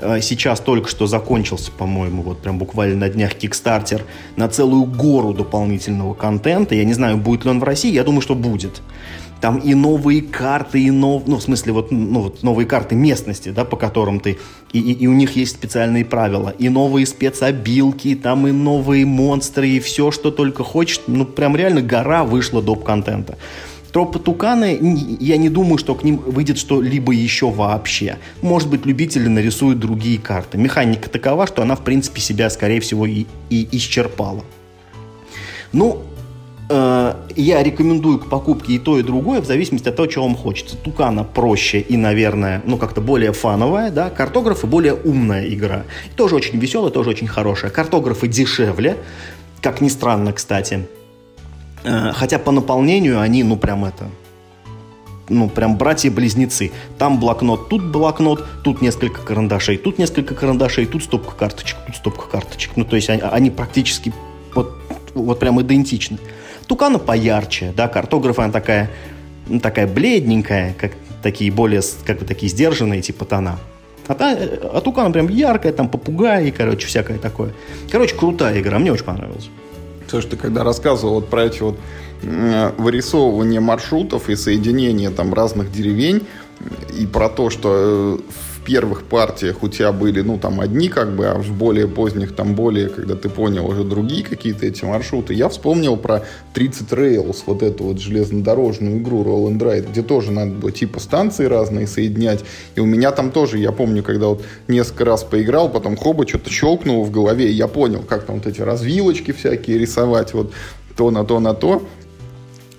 [0.01, 4.03] э, сейчас только что закончился, по-моему, вот прям буквально на днях Кикстартер
[4.35, 6.75] на целую гору дополнительного контента.
[6.75, 8.81] Я не знаю, будет ли он в России, я думаю, что будет.
[9.45, 11.27] Там и новые карты, и нов...
[11.27, 14.39] ну, в смысле, вот, ну, вот новые карты местности, да, по которым ты...
[14.73, 16.49] И, и, и у них есть специальные правила.
[16.57, 21.01] И новые спецобилки, там и новые монстры, и все, что только хочешь.
[21.05, 23.37] Ну, прям реально гора вышла доп-контента.
[23.91, 24.79] Тропы Туканы,
[25.19, 28.17] я не думаю, что к ним выйдет что-либо еще вообще.
[28.41, 30.57] Может быть, любители нарисуют другие карты.
[30.57, 34.43] Механика такова, что она, в принципе, себя, скорее всего, и, и исчерпала.
[35.71, 36.01] Ну,
[36.67, 40.75] я рекомендую к покупке и то, и другое, в зависимости от того, чего вам хочется.
[40.75, 45.83] Тукана проще и, наверное, ну, как-то более фановая, да, картографы более умная игра.
[46.15, 47.69] Тоже очень веселая, тоже очень хорошая.
[47.69, 48.97] Картографы дешевле,
[49.61, 50.87] как ни странно, кстати.
[51.83, 54.09] Э, хотя по наполнению они, ну, прям это,
[55.29, 56.71] ну, прям братья-близнецы.
[56.97, 62.27] Там блокнот, тут блокнот, тут несколько карандашей, тут несколько карандашей, тут стопка карточек, тут стопка
[62.27, 62.71] карточек.
[62.75, 64.13] Ну, то есть они, они практически
[64.55, 64.75] вот,
[65.13, 66.17] вот прям идентичны.
[66.67, 68.89] Тукана поярче, да, картограф она такая,
[69.47, 70.91] ну, такая бледненькая, как
[71.21, 73.59] такие более, как бы такие сдержанные, типа тона.
[74.07, 77.53] А, та, а Тукана прям яркая, там попугай, короче, всякое такое.
[77.91, 79.49] Короче, крутая игра, мне очень понравилась.
[80.07, 81.79] Слушай, ты когда рассказывал вот про эти вот
[82.21, 86.25] вырисовывание маршрутов и соединение там разных деревень,
[86.97, 88.19] и про то, что э,
[88.65, 92.55] первых партиях у тебя были, ну, там, одни, как бы, а в более поздних, там,
[92.55, 97.63] более, когда ты понял уже другие какие-то эти маршруты, я вспомнил про 30 Rails, вот
[97.63, 102.43] эту вот железнодорожную игру Roll and Ride, где тоже надо было типа станции разные соединять,
[102.75, 106.49] и у меня там тоже, я помню, когда вот несколько раз поиграл, потом хоба, что-то
[106.49, 110.51] щелкнуло в голове, и я понял, как там вот эти развилочки всякие рисовать, вот
[110.97, 111.83] то на то на то,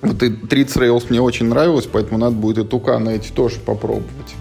[0.02, 4.34] вот и 30 Rails мне очень нравилось, поэтому надо будет и Тукана эти тоже попробовать.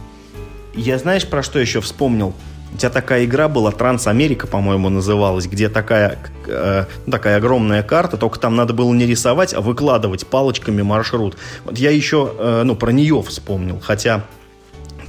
[0.76, 2.34] Я знаешь, про что еще вспомнил?
[2.74, 8.38] У тебя такая игра была, Трансамерика, по-моему, называлась, где такая, э, такая огромная карта, только
[8.38, 11.38] там надо было не рисовать, а выкладывать палочками маршрут.
[11.64, 14.26] Вот я еще, э, ну, про нее вспомнил, хотя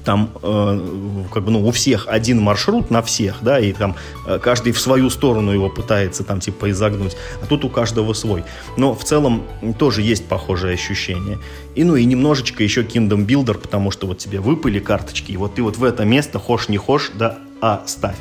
[0.07, 3.97] там э, как бы, ну, у всех один маршрут на всех, да, и там
[4.27, 8.45] э, каждый в свою сторону его пытается там типа изогнуть, а тут у каждого свой.
[8.77, 9.43] Но в целом
[9.79, 11.39] тоже есть похожее ощущение.
[11.75, 15.57] И ну и немножечко еще Kingdom Builder, потому что вот тебе выпали карточки, и вот
[15.57, 18.17] ты вот в это место хошь не хошь, да, а ставь.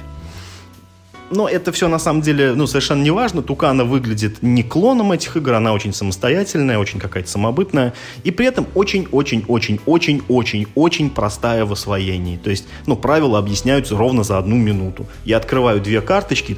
[1.32, 3.42] Но это все на самом деле ну, совершенно не важно.
[3.42, 7.94] Тукана выглядит не клоном этих игр, она очень самостоятельная, очень какая-то самобытная.
[8.24, 12.38] И при этом очень-очень-очень-очень-очень простая в освоении.
[12.38, 15.08] То есть, ну, правила объясняются ровно за одну минуту.
[15.24, 16.58] Я открываю две карточки,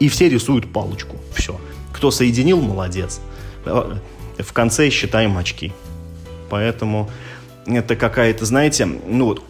[0.00, 1.16] и все рисуют палочку.
[1.34, 1.60] Все.
[1.92, 3.20] Кто соединил, молодец.
[3.64, 5.72] В конце считаем очки.
[6.48, 7.10] Поэтому
[7.66, 9.42] это какая-то, знаете, ну вот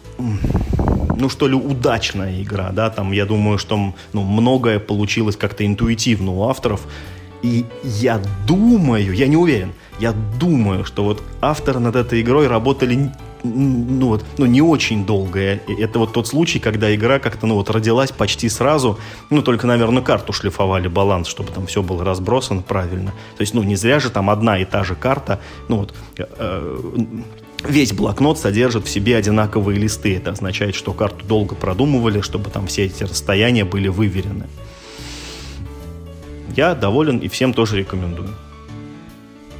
[1.19, 6.31] ну что ли, удачная игра, да, там, я думаю, что ну, многое получилось как-то интуитивно
[6.31, 6.81] у авторов,
[7.43, 13.11] и я думаю, я не уверен, я думаю, что вот авторы над этой игрой работали
[13.43, 15.39] ну вот, ну не очень долго.
[15.39, 18.97] Это вот тот случай, когда игра как-то, ну вот, родилась почти сразу,
[19.29, 23.11] ну только, наверное, карту шлифовали, баланс, чтобы там все было разбросано правильно.
[23.37, 26.77] То есть, ну не зря же там одна и та же карта, ну вот, э,
[27.67, 30.15] весь блокнот содержит в себе одинаковые листы.
[30.15, 34.45] Это означает, что карту долго продумывали, чтобы там все эти расстояния были выверены.
[36.55, 38.29] Я доволен и всем тоже рекомендую.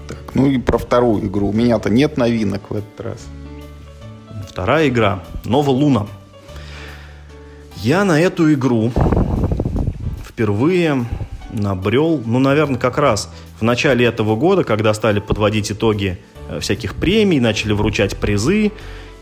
[0.08, 1.49] Так, ну и про вторую игру.
[1.49, 3.28] У меня-то нет новинок в этот раз.
[4.49, 5.24] Вторая игра.
[5.45, 6.08] Нова Луна.
[7.78, 8.91] Я на эту игру
[10.28, 11.05] впервые
[11.51, 13.30] набрел, ну, наверное, как раз
[13.60, 16.20] в начале этого года, когда стали подводить итоги
[16.61, 18.71] всяких премий, начали вручать призы.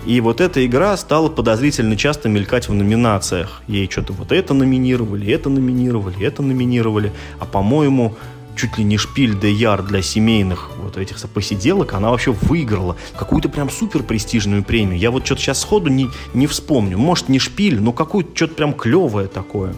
[0.05, 3.61] И вот эта игра стала подозрительно часто мелькать в номинациях.
[3.67, 7.11] Ей что-то вот это номинировали, это номинировали, это номинировали.
[7.39, 8.15] А, по-моему,
[8.55, 13.49] чуть ли не шпиль де яр для семейных вот этих посиделок, она вообще выиграла какую-то
[13.49, 14.99] прям супер престижную премию.
[14.99, 16.97] Я вот что-то сейчас сходу не, не вспомню.
[16.97, 19.73] Может, не шпиль, но какую-то что-то прям клевое такое.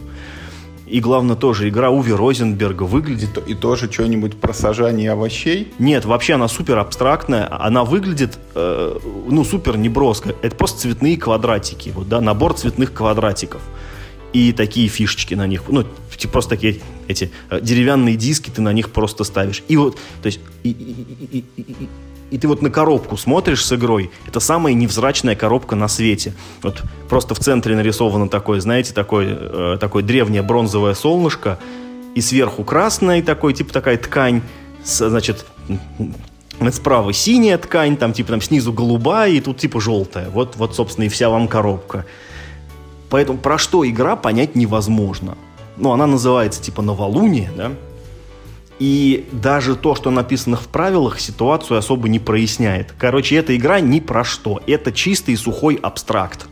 [0.90, 3.38] И главное тоже игра Уви Розенберга выглядит...
[3.46, 5.72] И тоже что-нибудь про сажание овощей?
[5.78, 7.48] Нет, вообще она супер абстрактная.
[7.50, 10.34] Она выглядит, э, ну, супер неброско.
[10.42, 11.90] Это просто цветные квадратики.
[11.94, 13.60] Вот, да, набор цветных квадратиков.
[14.32, 15.62] И такие фишечки на них.
[15.68, 15.84] Ну,
[16.16, 19.62] типа просто такие эти э, деревянные диски ты на них просто ставишь.
[19.68, 21.88] И вот, то есть, и, и, и, и, и
[22.36, 26.34] ты вот на коробку смотришь с игрой, это самая невзрачная коробка на свете.
[26.62, 31.58] Вот просто в центре нарисовано такое, знаете, такое, э, такое древнее бронзовое солнышко,
[32.14, 34.42] и сверху красная, такой, типа такая ткань,
[34.84, 35.46] с, значит,
[36.72, 40.28] справа синяя ткань, там типа там снизу голубая, и тут типа желтая.
[40.28, 42.04] Вот, вот, собственно, и вся вам коробка.
[43.08, 45.38] Поэтому про что игра понять невозможно.
[45.76, 47.72] Ну, она называется типа «Новолуние», да?
[48.78, 52.94] И даже то, что написано в правилах, ситуацию особо не проясняет.
[52.96, 54.60] Короче, эта игра ни про что.
[54.66, 56.46] Это чистый сухой абстракт.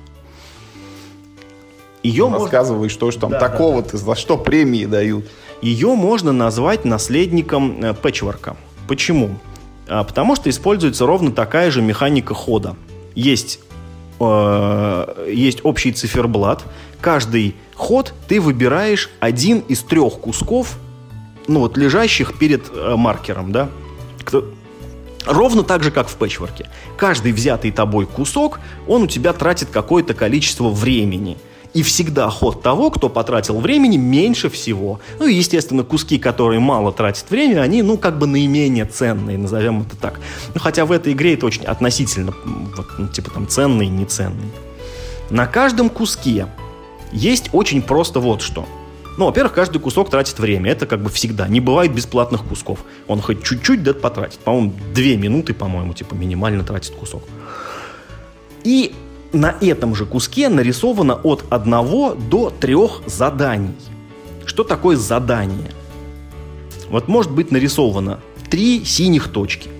[2.02, 3.98] Ее Рассказывай, что ж там да, такого-то, да.
[3.98, 5.26] за что премии дают.
[5.62, 8.56] Ее можно назвать наследником э, пэтчворка.
[8.86, 9.30] Почему?
[9.88, 12.76] А, потому что используется ровно такая же механика хода.
[13.14, 13.60] Есть,
[14.20, 16.64] э, есть общий циферблат.
[17.00, 20.78] Каждый ход ты выбираешь один из трех кусков
[21.48, 23.68] ну вот лежащих перед э, маркером, да,
[24.24, 24.44] кто,
[25.26, 26.70] Ровно так же, как в пэтчворке.
[26.96, 31.36] Каждый взятый тобой кусок, он у тебя тратит какое-то количество времени.
[31.74, 35.00] И всегда ход того, кто потратил времени меньше всего.
[35.18, 39.82] Ну и, естественно, куски, которые мало тратят время, они, ну, как бы наименее ценные, назовем
[39.82, 40.20] это так.
[40.54, 42.32] Ну, хотя в этой игре это очень относительно,
[42.76, 44.50] вот, ну, типа там ценный и неценный.
[45.28, 46.46] На каждом куске
[47.12, 48.64] есть очень просто вот что–
[49.16, 50.70] ну, во-первых, каждый кусок тратит время.
[50.70, 51.48] Это как бы всегда.
[51.48, 52.80] Не бывает бесплатных кусков.
[53.08, 54.38] Он хоть чуть-чуть да потратит.
[54.40, 57.22] По-моему, две минуты, по-моему, типа минимально тратит кусок.
[58.64, 58.94] И
[59.32, 63.74] на этом же куске нарисовано от одного до трех заданий.
[64.44, 65.70] Что такое задание?
[66.90, 69.70] Вот может быть нарисовано три синих точки.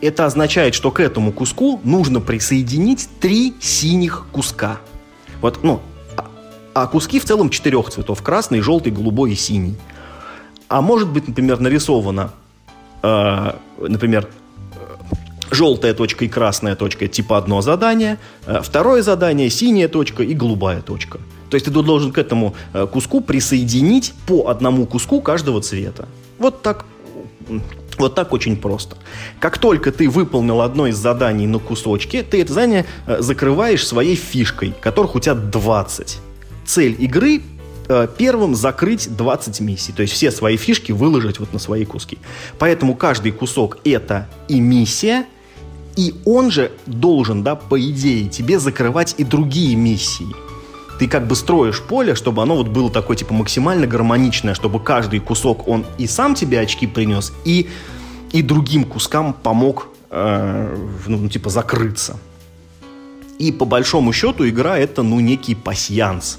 [0.00, 4.80] Это означает, что к этому куску нужно присоединить три синих куска.
[5.40, 5.80] Вот, ну,
[6.76, 8.20] а куски в целом четырех цветов.
[8.20, 9.76] Красный, желтый, голубой и синий.
[10.68, 12.32] А может быть, например, нарисовано,
[13.02, 14.28] э, например,
[15.50, 20.82] желтая точка и красная точка– типа одно задание, э, второе задание– синяя точка и голубая
[20.82, 21.18] точка.
[21.48, 26.06] То есть ты должен к этому э, куску присоединить по одному куску каждого цвета.
[26.38, 26.84] Вот так
[27.96, 28.98] вот так очень просто.
[29.40, 34.14] Как только ты выполнил одно из заданий на кусочке, ты это задание э, закрываешь своей
[34.14, 36.25] фишкой, которых у тебя 20
[36.66, 37.42] цель игры
[37.88, 39.92] э, первым закрыть 20 миссий.
[39.92, 42.18] То есть все свои фишки выложить вот на свои куски.
[42.58, 45.26] Поэтому каждый кусок это и миссия,
[45.96, 50.26] и он же должен, да, по идее, тебе закрывать и другие миссии.
[50.98, 55.20] Ты как бы строишь поле, чтобы оно вот было такое, типа, максимально гармоничное, чтобы каждый
[55.20, 57.68] кусок, он и сам тебе очки принес, и,
[58.32, 62.18] и другим кускам помог, э, ну, типа, закрыться.
[63.38, 66.38] И по большому счету игра это, ну, некий пасьянс.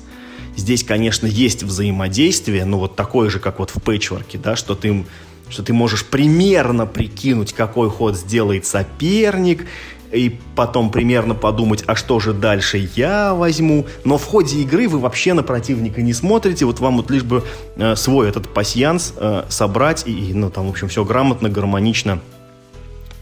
[0.58, 5.06] Здесь, конечно, есть взаимодействие, но вот такое же, как вот в пэтчворке, да, что ты,
[5.50, 9.68] что ты можешь примерно прикинуть, какой ход сделает соперник,
[10.12, 13.86] и потом примерно подумать, а что же дальше я возьму.
[14.04, 17.44] Но в ходе игры вы вообще на противника не смотрите, вот вам вот лишь бы
[17.76, 22.20] э, свой этот пасьянс э, собрать и, ну, там, в общем, все грамотно, гармонично,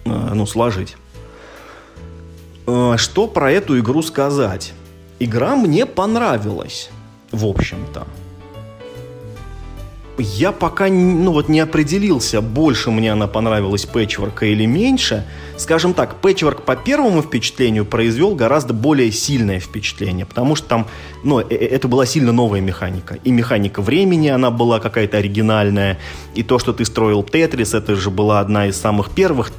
[0.05, 0.95] э, ну, сложить.
[2.65, 4.71] Э, что про эту игру сказать?
[5.19, 6.89] Игра мне понравилась
[7.35, 8.07] в общем-то.
[10.17, 15.25] Я пока ну, вот не определился, больше мне она понравилась пэтчворка или меньше.
[15.57, 20.87] Скажем так, пэтчворк по первому впечатлению произвел гораздо более сильное впечатление, потому что там,
[21.23, 23.15] ну, э, э, это была сильно новая механика.
[23.25, 25.97] И механика времени, она была какая-то оригинальная,
[26.33, 29.51] и то, что ты строил Тетрис, это же была одна из самых первых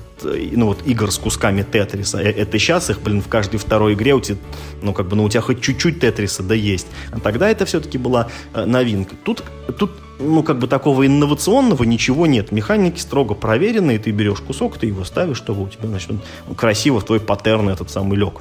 [0.53, 2.19] ну вот игр с кусками Тетриса.
[2.19, 4.39] Э, это сейчас их, блин, в каждой второй игре у тебя,
[4.83, 6.87] ну как бы, ну у тебя хоть чуть-чуть Тетриса да есть.
[7.13, 9.15] А тогда это все-таки была э, новинка.
[9.25, 9.43] Тут,
[9.79, 12.53] тут, ну как бы такого инновационного ничего нет.
[12.53, 16.13] Механики строго проверенные, ты берешь кусок, ты его ставишь, чтобы у тебя, значит,
[16.57, 18.41] красиво твой паттерн этот самый лег.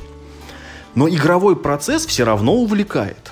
[0.95, 3.31] Но игровой процесс все равно увлекает.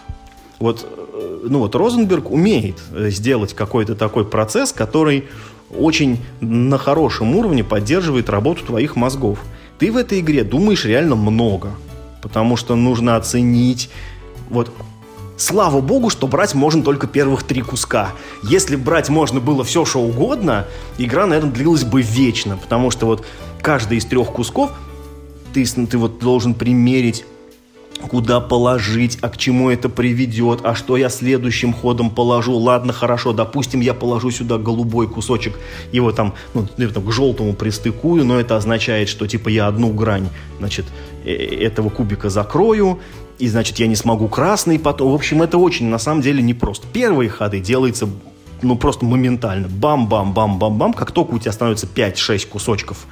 [0.60, 5.26] Вот, э, ну вот Розенберг умеет сделать какой-то такой процесс, который
[5.70, 9.40] очень на хорошем уровне поддерживает работу твоих мозгов.
[9.80, 11.72] Ты в этой игре думаешь реально много,
[12.22, 13.90] потому что нужно оценить
[14.50, 14.72] вот
[15.36, 18.12] Слава богу, что брать можно только первых три куска.
[18.44, 20.68] Если брать можно было все, что угодно,
[21.00, 23.26] игра, наверное, длилась бы вечно, потому что вот
[23.62, 24.72] каждый из трех кусков
[25.54, 27.26] ты, ты вот должен примерить
[28.08, 32.56] куда положить, а к чему это приведет, а что я следующим ходом положу.
[32.56, 35.60] Ладно, хорошо, допустим, я положу сюда голубой кусочек,
[35.92, 40.30] его там, ну, там к желтому пристыкую, но это означает, что типа я одну грань,
[40.60, 40.86] значит,
[41.26, 43.00] э, этого кубика закрою,
[43.40, 45.12] и значит я не смогу красный потом.
[45.12, 46.88] В общем, это очень на самом деле непросто.
[46.92, 48.08] Первые ходы делается
[48.64, 49.68] ну просто моментально.
[49.68, 50.94] Бам-бам-бам-бам-бам.
[50.94, 53.06] Как только у тебя становится 5-6 кусочков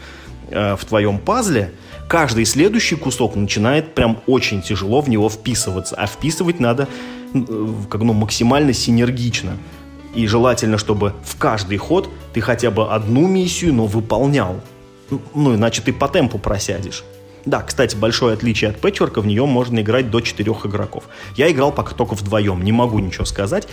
[0.50, 1.74] э, в твоем пазле,
[2.12, 5.96] каждый следующий кусок начинает прям очень тяжело в него вписываться.
[5.96, 6.90] А вписывать надо
[7.34, 7.40] э,
[7.90, 9.58] как, ну, максимально синергично.
[10.14, 14.60] И желательно, чтобы в каждый ход ты хотя бы одну миссию, но выполнял.
[15.10, 17.06] Ну, иначе ты по темпу просядешь.
[17.46, 21.06] Да, кстати, большое отличие от пэтчворка, в нее можно играть до четырех игроков.
[21.38, 23.70] Я играл пока только вдвоем, не могу ничего сказать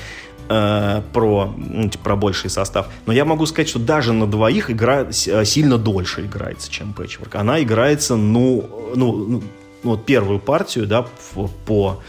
[0.49, 2.89] э, про, ну, типа, про больший состав.
[3.07, 7.35] Но я могу сказать, что даже на двоих игра э, сильно дольше играется, чем пэтчворк.
[7.35, 9.43] Она играется, ну, ну, ну
[9.83, 11.07] вот первую партию, да,
[11.67, 12.01] по...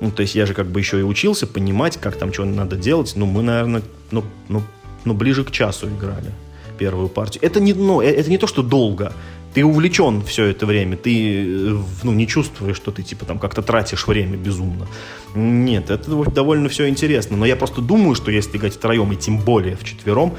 [0.00, 2.76] Ну, то есть я же как бы еще и учился понимать, как там что надо
[2.76, 3.12] делать.
[3.16, 4.62] Ну, мы, наверное, ну, ну,
[5.04, 6.32] ну ближе к часу играли
[6.78, 7.44] первую партию.
[7.44, 9.12] Это не, ну, э, это не то, что долго
[9.54, 13.62] ты увлечен все это время, ты э, ну, не чувствуешь, что ты типа там как-то
[13.62, 14.88] тратишь время безумно.
[15.34, 17.36] Нет, это довольно все интересно.
[17.36, 20.34] Но я просто думаю, что если играть втроем и тем более в четвером,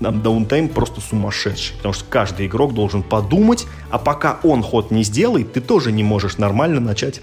[0.00, 1.76] там даунтайм просто сумасшедший.
[1.76, 6.02] Потому что каждый игрок должен подумать, а пока он ход не сделает, ты тоже не
[6.02, 7.20] можешь нормально начать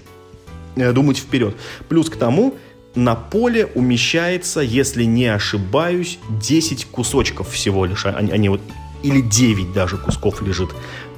[0.76, 1.56] э, думать вперед.
[1.88, 2.54] Плюс к тому,
[2.94, 8.06] на поле умещается, если не ошибаюсь, 10 кусочков всего лишь.
[8.06, 8.60] Они, они вот
[9.02, 10.70] или 9 даже кусков лежит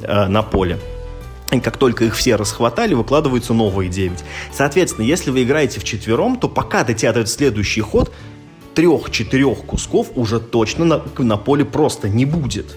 [0.02, 0.78] э, на поле.
[1.52, 4.18] И как только их все расхватали, выкладываются новые 9.
[4.52, 8.12] Соответственно, если вы играете в четвером, то пока дотянут следующий ход,
[8.74, 12.76] трех-четырех кусков уже точно на, на поле просто не будет.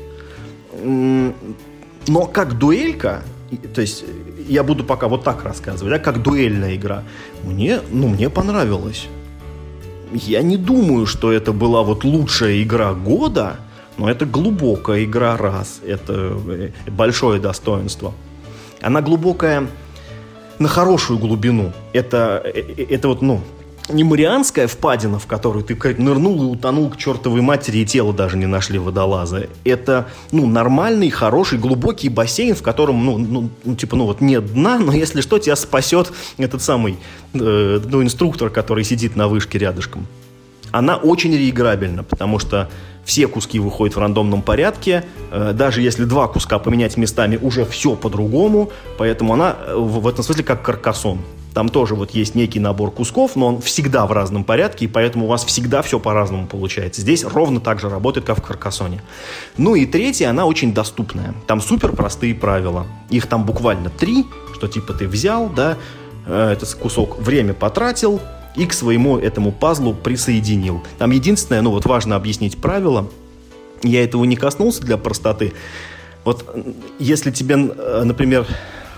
[0.84, 3.24] Но как дуэлька,
[3.74, 4.03] то есть
[4.47, 7.03] я буду пока вот так рассказывать, да, как дуэльная игра,
[7.43, 9.07] мне, ну, мне понравилось.
[10.11, 13.59] Я не думаю, что это была вот лучшая игра года,
[13.98, 18.14] но это глубокая игра раз, это э, большое достоинство.
[18.82, 19.68] Она глубокая
[20.60, 21.72] на хорошую глубину.
[21.94, 23.41] Это, э, это вот, ну,
[23.89, 28.38] не марианская впадина, в которую ты нырнул и утонул к чертовой матери, и тело даже
[28.38, 29.48] не нашли водолаза.
[29.66, 34.54] Это, ну, нормальный, хороший, глубокий бассейн, в котором, ну, ну, ну типа, ну, вот нет
[34.54, 36.98] дна, но если что, тебя спасет этот самый,
[37.34, 40.08] э, ну, инструктор, который сидит на вышке рядышком.
[40.72, 42.70] Она очень реиграбельна, потому что
[43.06, 47.95] все куски выходят в рандомном порядке, э, даже если два куска поменять местами, уже все
[47.95, 51.20] по-другому, поэтому она э, в этом смысле как каркасон.
[51.54, 55.26] Там тоже вот есть некий набор кусков, но он всегда в разном порядке, и поэтому
[55.26, 57.01] у вас всегда все по-разному получается.
[57.01, 59.01] Здесь ровно так же работает, как в Каркасоне.
[59.58, 61.36] Ну и третья, она очень доступная.
[61.45, 62.88] Там супер простые правила.
[63.10, 64.26] Их там буквально три,
[64.56, 65.78] что типа ты взял, да,
[66.26, 68.20] э, этот кусок время потратил,
[68.56, 70.84] и к своему этому пазлу присоединил.
[70.97, 73.10] Там единственное, ну вот важно объяснить правило,
[73.84, 75.54] я этого не коснулся для простоты.
[76.24, 76.45] Вот
[76.99, 78.47] если тебе, э, например,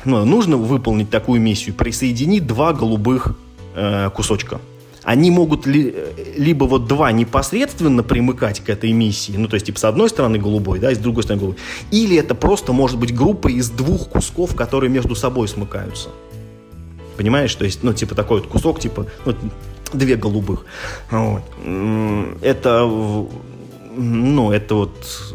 [0.03, 3.36] ну, нужно выполнить такую миссию, присоединить два голубых
[3.74, 4.62] э, кусочка.
[5.03, 9.66] Они могут ли, э, либо вот два непосредственно примыкать к этой миссии, ну, то есть,
[9.66, 11.60] типа, с одной стороны голубой, да, и с другой стороны голубой,
[11.91, 16.10] или это просто может быть группа из двух кусков, которые между собой смыкаются.
[17.18, 17.53] Понимаешь?
[17.55, 19.36] То есть, ну, типа такой вот кусок, типа, ну,
[19.93, 20.66] две голубых.
[21.09, 21.43] Вот.
[22.41, 22.86] Это,
[23.95, 25.34] ну, это вот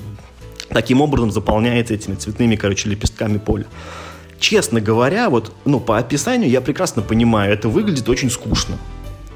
[0.69, 3.67] таким образом заполняется этими цветными, короче, лепестками поля.
[4.39, 8.79] Честно говоря, вот, ну, по описанию я прекрасно понимаю, это выглядит очень скучно.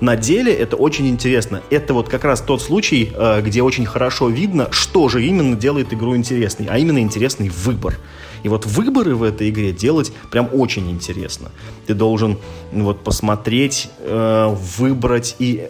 [0.00, 1.62] На деле это очень интересно.
[1.70, 5.92] Это вот как раз тот случай, э, где очень хорошо видно, что же именно делает
[5.92, 7.96] игру интересной, а именно интересный выбор.
[8.44, 11.50] И вот выборы в этой игре делать прям очень интересно.
[11.86, 12.38] Ты должен
[12.72, 15.68] вот посмотреть, э, выбрать и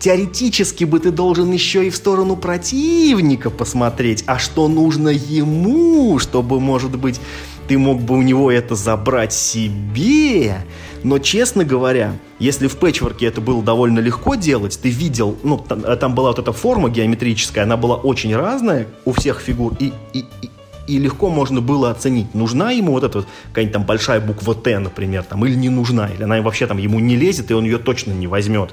[0.00, 6.60] теоретически бы ты должен еще и в сторону противника посмотреть, а что нужно ему, чтобы,
[6.60, 7.20] может быть,
[7.68, 10.64] ты мог бы у него это забрать себе.
[11.04, 15.82] Но, честно говоря, если в пэтчворке это было довольно легко делать, ты видел, ну, там,
[15.82, 20.20] там была вот эта форма геометрическая, она была очень разная у всех фигур, и, и,
[20.42, 20.50] и
[20.96, 25.24] легко можно было оценить, нужна ему вот эта вот какая-нибудь там большая буква Т, например,
[25.24, 28.12] там, или не нужна, или она вообще там ему не лезет, и он ее точно
[28.12, 28.72] не возьмет.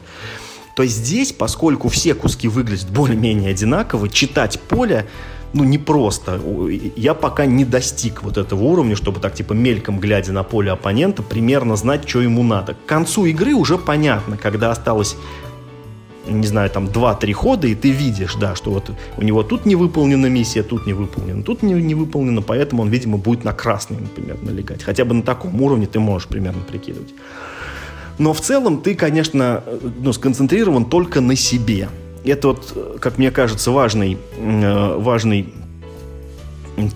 [0.75, 5.07] То есть здесь, поскольку все куски выглядят более-менее одинаково, читать поле
[5.55, 6.41] ну, непросто.
[6.97, 11.23] Я пока не достиг вот этого уровня, чтобы так, типа, мельком глядя на поле оппонента,
[11.23, 12.73] примерно знать, что ему надо.
[12.73, 15.15] К концу игры уже понятно, когда осталось
[16.27, 19.75] не знаю, там 2-3 хода, и ты видишь, да, что вот у него тут не
[19.75, 23.97] выполнена миссия, тут не выполнена, тут не, не выполнена, поэтому он, видимо, будет на красный,
[23.97, 24.83] например, налегать.
[24.83, 27.13] Хотя бы на таком уровне ты можешь примерно прикидывать.
[28.17, 29.63] Но в целом ты, конечно,
[29.99, 31.89] ну, сконцентрирован только на себе.
[32.23, 35.53] Это вот, как мне кажется, важный, э, важный
[36.77, 36.89] ну,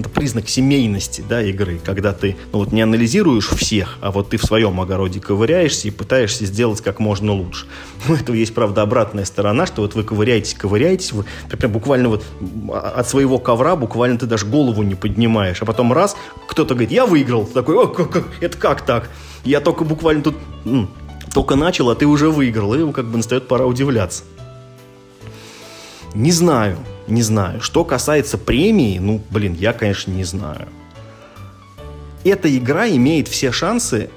[0.00, 4.36] это признак семейности, да, игры, когда ты, ну, вот не анализируешь всех, а вот ты
[4.36, 7.66] в своем огороде ковыряешься и пытаешься сделать как можно лучше.
[8.08, 12.24] Ну, этого есть, правда, обратная сторона, что вот вы ковыряетесь, ковыряетесь, вы прям буквально вот
[12.72, 16.16] от своего ковра буквально ты даже голову не поднимаешь, а потом раз,
[16.48, 19.08] кто-то говорит, я выиграл, ты такой, о, как, как, это как так?
[19.44, 20.88] Я только буквально тут, ну,
[21.32, 24.24] только начал, а ты уже выиграл, и как бы настает пора удивляться.
[26.14, 26.76] Не знаю,
[27.06, 27.60] не знаю.
[27.60, 30.68] Что касается премии, ну, блин, я, конечно, не знаю.
[32.24, 34.10] Эта игра имеет все шансы,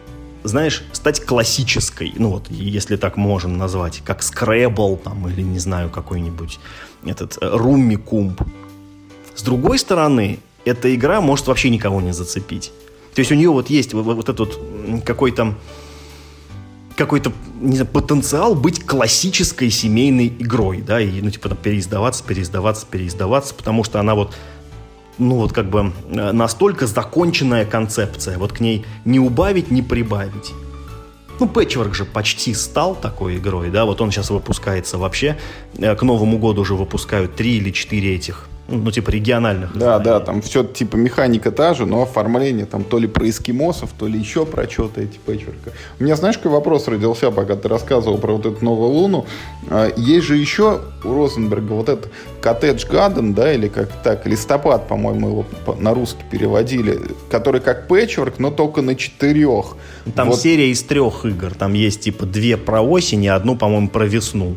[0.44, 5.90] знаешь, стать классической, ну вот, если так можно назвать, как Scrabble там, или, не знаю,
[5.90, 6.60] какой-нибудь
[7.04, 8.42] этот Rummy Кумб.
[9.34, 12.72] С другой стороны, эта игра может вообще никого не зацепить.
[13.16, 14.60] То есть у нее вот есть вот, вот этот
[15.04, 15.56] какой-то
[16.96, 22.86] какой-то не знаю, потенциал быть классической семейной игрой, да, и, ну, типа, там, переиздаваться, переиздаваться,
[22.89, 24.36] переиздаваться, потому что она вот,
[25.18, 30.54] ну, вот как бы э, настолько законченная концепция, вот к ней не убавить, не прибавить.
[31.39, 35.38] Ну, Пэтчворк же почти стал такой игрой, да, вот он сейчас выпускается вообще,
[35.78, 39.74] э, к Новому году уже выпускают три или четыре этих ну, типа региональных.
[39.74, 40.03] Да, изданий.
[40.03, 44.07] да, там все, типа, механика та же, но оформление там то ли про эскимосов, то
[44.07, 45.72] ли еще про что-то эти пэтчворка.
[45.99, 49.26] У меня, знаешь, какой вопрос родился, пока ты рассказывал про вот эту новую луну?
[49.70, 52.11] А, есть же еще у Розенберга вот этот
[52.41, 55.45] коттедж гаден, да, или как так, листопад, по-моему, его
[55.80, 56.99] на русский переводили,
[57.30, 59.78] который как пэтчворк, но только на четырех.
[60.16, 60.39] Там вот.
[60.39, 64.55] серия из трех игр, там есть, типа, две про осень и одну, по-моему, про весну.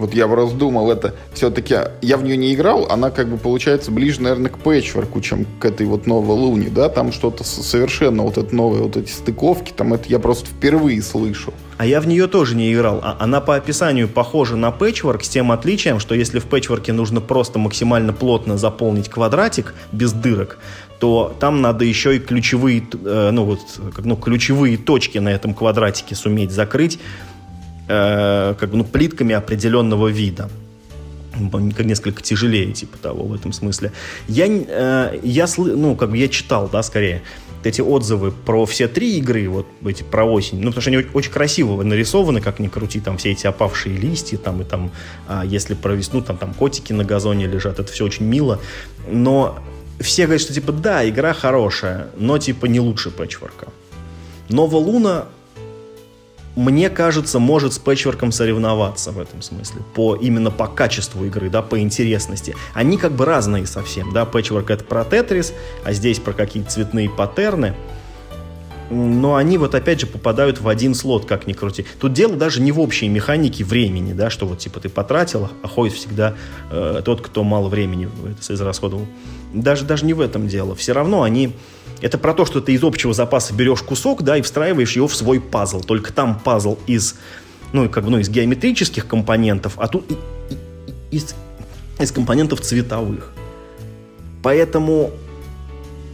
[0.00, 1.76] Вот я просто думал, это все-таки...
[2.00, 5.66] Я в нее не играл, она как бы получается ближе, наверное, к пэтчворку, чем к
[5.66, 6.88] этой вот новой луне, да?
[6.88, 11.52] Там что-то совершенно вот это новые вот эти стыковки, там это я просто впервые слышу.
[11.76, 13.00] А я в нее тоже не играл.
[13.02, 17.20] А она по описанию похожа на пэтчворк с тем отличием, что если в пэтчворке нужно
[17.20, 20.56] просто максимально плотно заполнить квадратик без дырок,
[20.98, 23.60] то там надо еще и ключевые, э, ну вот,
[24.02, 26.98] ну, ключевые точки на этом квадратике суметь закрыть
[27.90, 30.48] э, как бы, ну, плитками определенного вида
[31.78, 33.92] несколько тяжелее, типа того, в этом смысле.
[34.28, 37.22] Я, э, я, ну, как бы я читал, да, скорее,
[37.62, 41.30] эти отзывы про все три игры, вот эти про осень, ну, потому что они очень
[41.30, 44.90] красиво нарисованы, как ни крути, там все эти опавшие листья, там, и там,
[45.28, 48.60] а, если про весну, там, там котики на газоне лежат, это все очень мило,
[49.08, 49.58] но
[50.00, 53.68] все говорят, что, типа, да, игра хорошая, но, типа, не лучше пэтчворка.
[54.48, 55.26] Нова Луна
[56.56, 59.82] мне кажется, может с пэтчворком соревноваться в этом смысле.
[59.94, 62.56] По, именно по качеству игры, да, по интересности.
[62.74, 64.24] Они как бы разные совсем, да.
[64.24, 65.52] Пэтчворк это про Тетрис,
[65.84, 67.74] а здесь про какие-то цветные паттерны.
[68.90, 71.86] Но они вот опять же попадают в один слот, как ни крути.
[72.00, 75.68] Тут дело даже не в общей механике времени, да, что вот типа ты потратил, а
[75.68, 76.34] ходит всегда
[76.72, 79.06] э, тот, кто мало времени это израсходовал.
[79.54, 80.74] Даже, даже не в этом дело.
[80.74, 81.54] Все равно они
[82.00, 85.14] это про то, что ты из общего запаса берешь кусок, да, и встраиваешь его в
[85.14, 85.80] свой пазл.
[85.80, 87.16] Только там пазл из,
[87.72, 90.04] ну, как бы, ну, из геометрических компонентов, а тут
[91.10, 91.34] из,
[91.98, 93.32] из компонентов цветовых.
[94.42, 95.10] Поэтому,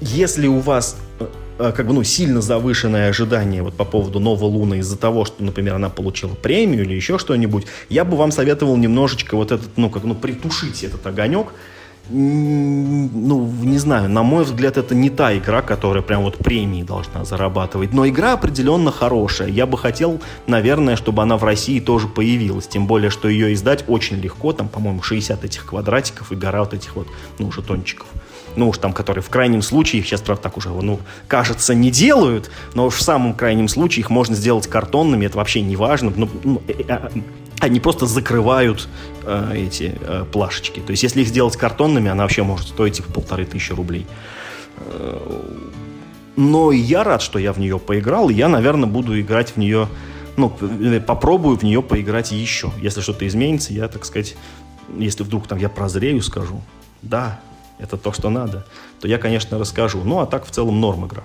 [0.01, 1.27] если у вас э,
[1.59, 5.45] э, как бы, ну, сильно завышенное ожидание вот по поводу Новой Луны из-за того, что,
[5.45, 9.91] например, она получила премию или еще что-нибудь, я бы вам советовал немножечко вот этот, ну,
[9.91, 11.53] как, ну, притушить этот огонек,
[12.09, 17.25] ну, не знаю, на мой взгляд, это не та игра, которая прям вот премии должна
[17.25, 17.93] зарабатывать.
[17.93, 19.49] Но игра определенно хорошая.
[19.49, 22.69] Я бы хотел, наверное, чтобы она в России тоже появилась.
[22.69, 24.53] Тем более, что ее издать очень легко.
[24.53, 28.07] Там, по-моему, 60 этих квадратиков и гора вот этих вот, ну, жетончиков.
[28.55, 31.91] Ну, уж там, которые в крайнем случае, их сейчас, правда, так уже, ну, кажется, не
[31.91, 36.13] делают, но уж в самом крайнем случае их можно сделать картонными, это вообще не важно.
[36.17, 37.09] Ну, ну, э, э,
[37.61, 38.89] они просто закрывают
[39.25, 40.81] э, эти э, плашечки.
[40.81, 44.07] То есть, если их сделать картонными, она вообще может стоить типа полторы тысячи рублей.
[44.79, 45.41] Э,
[46.37, 49.89] но я рад, что я в нее поиграл, я, наверное, буду играть в нее,
[50.37, 52.71] ну, э, попробую в нее поиграть еще.
[52.81, 54.37] Если что-то изменится, я, так сказать,
[54.99, 56.61] если вдруг там я прозрею, скажу,
[57.01, 57.41] да,
[57.79, 58.67] это то, что надо,
[59.01, 60.03] то я, конечно, расскажу.
[60.05, 61.25] Ну, а так в целом норм игра.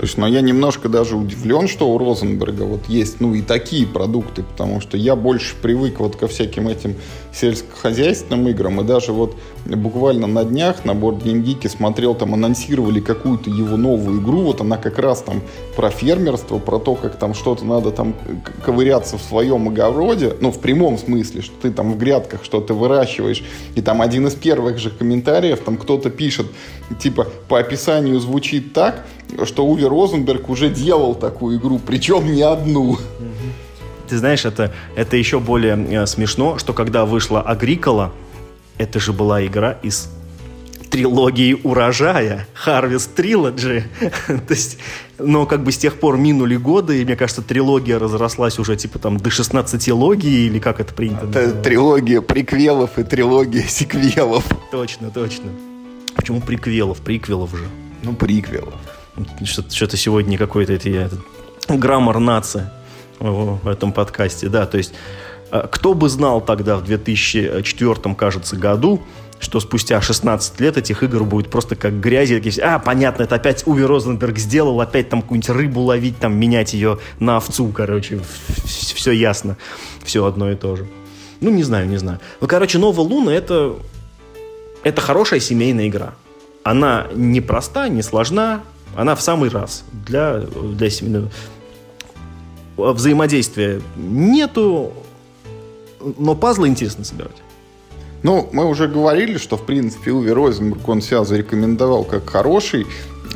[0.00, 3.86] То есть, но я немножко даже удивлен, что у Розенберга вот есть, ну, и такие
[3.86, 6.94] продукты, потому что я больше привык вот ко всяким этим
[7.34, 9.36] сельскохозяйственным играм, и даже вот
[9.66, 14.98] буквально на днях на Board смотрел, там анонсировали какую-то его новую игру, вот она как
[14.98, 15.42] раз там
[15.76, 18.14] про фермерство, про то, как там что-то надо там
[18.64, 23.44] ковыряться в своем огороде, ну, в прямом смысле, что ты там в грядках что-то выращиваешь,
[23.74, 26.46] и там один из первых же комментариев, там кто-то пишет,
[26.98, 29.04] типа, по описанию звучит так,
[29.44, 32.98] что Уви Розенберг уже делал такую игру, причем не одну.
[34.08, 38.12] Ты знаешь, это, это еще более э, смешно, что когда вышла Агрикола,
[38.76, 40.08] это же была игра из
[40.90, 43.84] трилогии урожая, Harvest Trilogy.
[44.26, 44.78] То есть,
[45.18, 48.98] но как бы с тех пор минули годы, и мне кажется, трилогия разрослась уже типа
[48.98, 54.44] там до 16 логии, или как это принято Это трилогия приквелов и трилогия сиквелов.
[54.70, 55.50] Точно, точно.
[56.16, 56.98] Почему приквелов?
[56.98, 57.64] Приквелов же.
[58.02, 58.74] Ну, приквелов.
[59.44, 61.10] Что-то, что-то сегодня какой-то это я,
[61.68, 62.68] граммар нации
[63.18, 64.94] в этом подкасте, да, то есть
[65.50, 69.02] э, кто бы знал тогда в 2004, кажется, году,
[69.40, 72.60] что спустя 16 лет этих игр будет просто как грязи.
[72.60, 76.98] А, понятно, это опять Уви Розенберг сделал, опять там какую-нибудь рыбу ловить, там менять ее
[77.18, 78.20] на овцу, короче.
[78.64, 79.56] Все ясно.
[80.04, 80.86] Все одно и то же.
[81.40, 82.20] Ну, не знаю, не знаю.
[82.40, 83.76] Ну, короче, Нова Луна это,
[84.82, 86.12] это хорошая семейная игра.
[86.62, 88.60] Она не проста, не сложна,
[88.96, 91.30] она в самый раз для, для семейного
[92.76, 94.92] взаимодействия нету,
[96.18, 97.36] но пазлы интересно собирать.
[98.22, 102.86] Ну, мы уже говорили, что, в принципе, Уви Розенберг, он себя зарекомендовал как хороший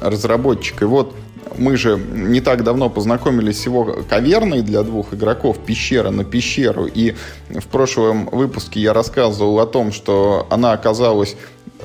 [0.00, 0.82] разработчик.
[0.82, 1.14] И вот
[1.57, 6.86] мы же не так давно познакомились с его каверной для двух игроков «Пещера на пещеру».
[6.86, 7.14] И
[7.48, 11.36] в прошлом выпуске я рассказывал о том, что она оказалась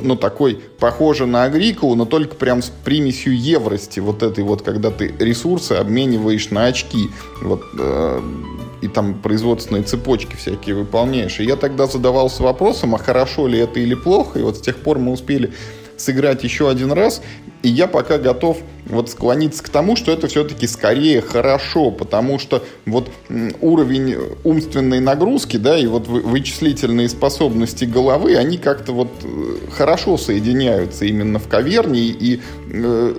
[0.01, 4.91] ну, такой, похожа на Агрикулу, но только прям с примесью еврости, вот этой вот, когда
[4.91, 7.09] ты ресурсы обмениваешь на очки.
[7.41, 8.21] Вот э,
[8.81, 11.39] и там производственные цепочки всякие выполняешь.
[11.39, 14.39] И я тогда задавался вопросом, а хорошо ли это или плохо.
[14.39, 15.53] И вот с тех пор мы успели
[15.99, 17.21] сыграть еще один раз,
[17.61, 22.63] и я пока готов вот склониться к тому, что это все-таки скорее хорошо, потому что
[22.85, 23.11] вот
[23.61, 31.05] уровень умственной нагрузки, да, и вот вычислительные способности головы, они как-то вот э, хорошо соединяются
[31.05, 32.41] именно в каверне, и
[32.71, 33.15] э,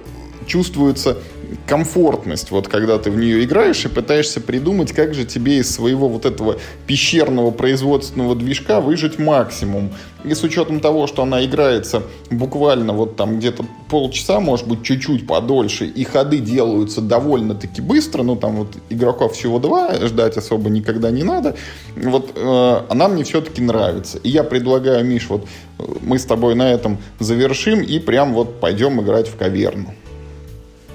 [0.46, 1.18] чувствуется
[1.66, 6.08] комфортность, вот когда ты в нее играешь и пытаешься придумать, как же тебе из своего
[6.08, 9.90] вот этого пещерного производственного движка выжить максимум.
[10.24, 15.26] И с учетом того, что она играется буквально вот там где-то полчаса, может быть, чуть-чуть
[15.26, 21.10] подольше, и ходы делаются довольно-таки быстро, ну там вот игроков всего два, ждать особо никогда
[21.10, 21.56] не надо,
[21.96, 24.18] вот э, она мне все-таки нравится.
[24.18, 25.46] И я предлагаю, Миш, вот
[25.78, 29.94] э, мы с тобой на этом завершим и прям вот пойдем играть в каверну.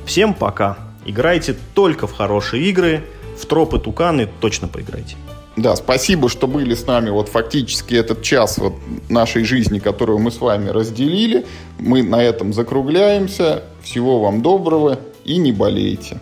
[0.06, 0.78] Всем пока.
[1.06, 3.04] Играйте только в хорошие игры.
[3.40, 5.16] В тропы туканы точно поиграйте.
[5.58, 8.74] Да, спасибо, что были с нами вот фактически этот час вот
[9.10, 11.46] нашей жизни, которую мы с вами разделили.
[11.80, 13.64] Мы на этом закругляемся.
[13.82, 16.20] Всего вам доброго и не болейте.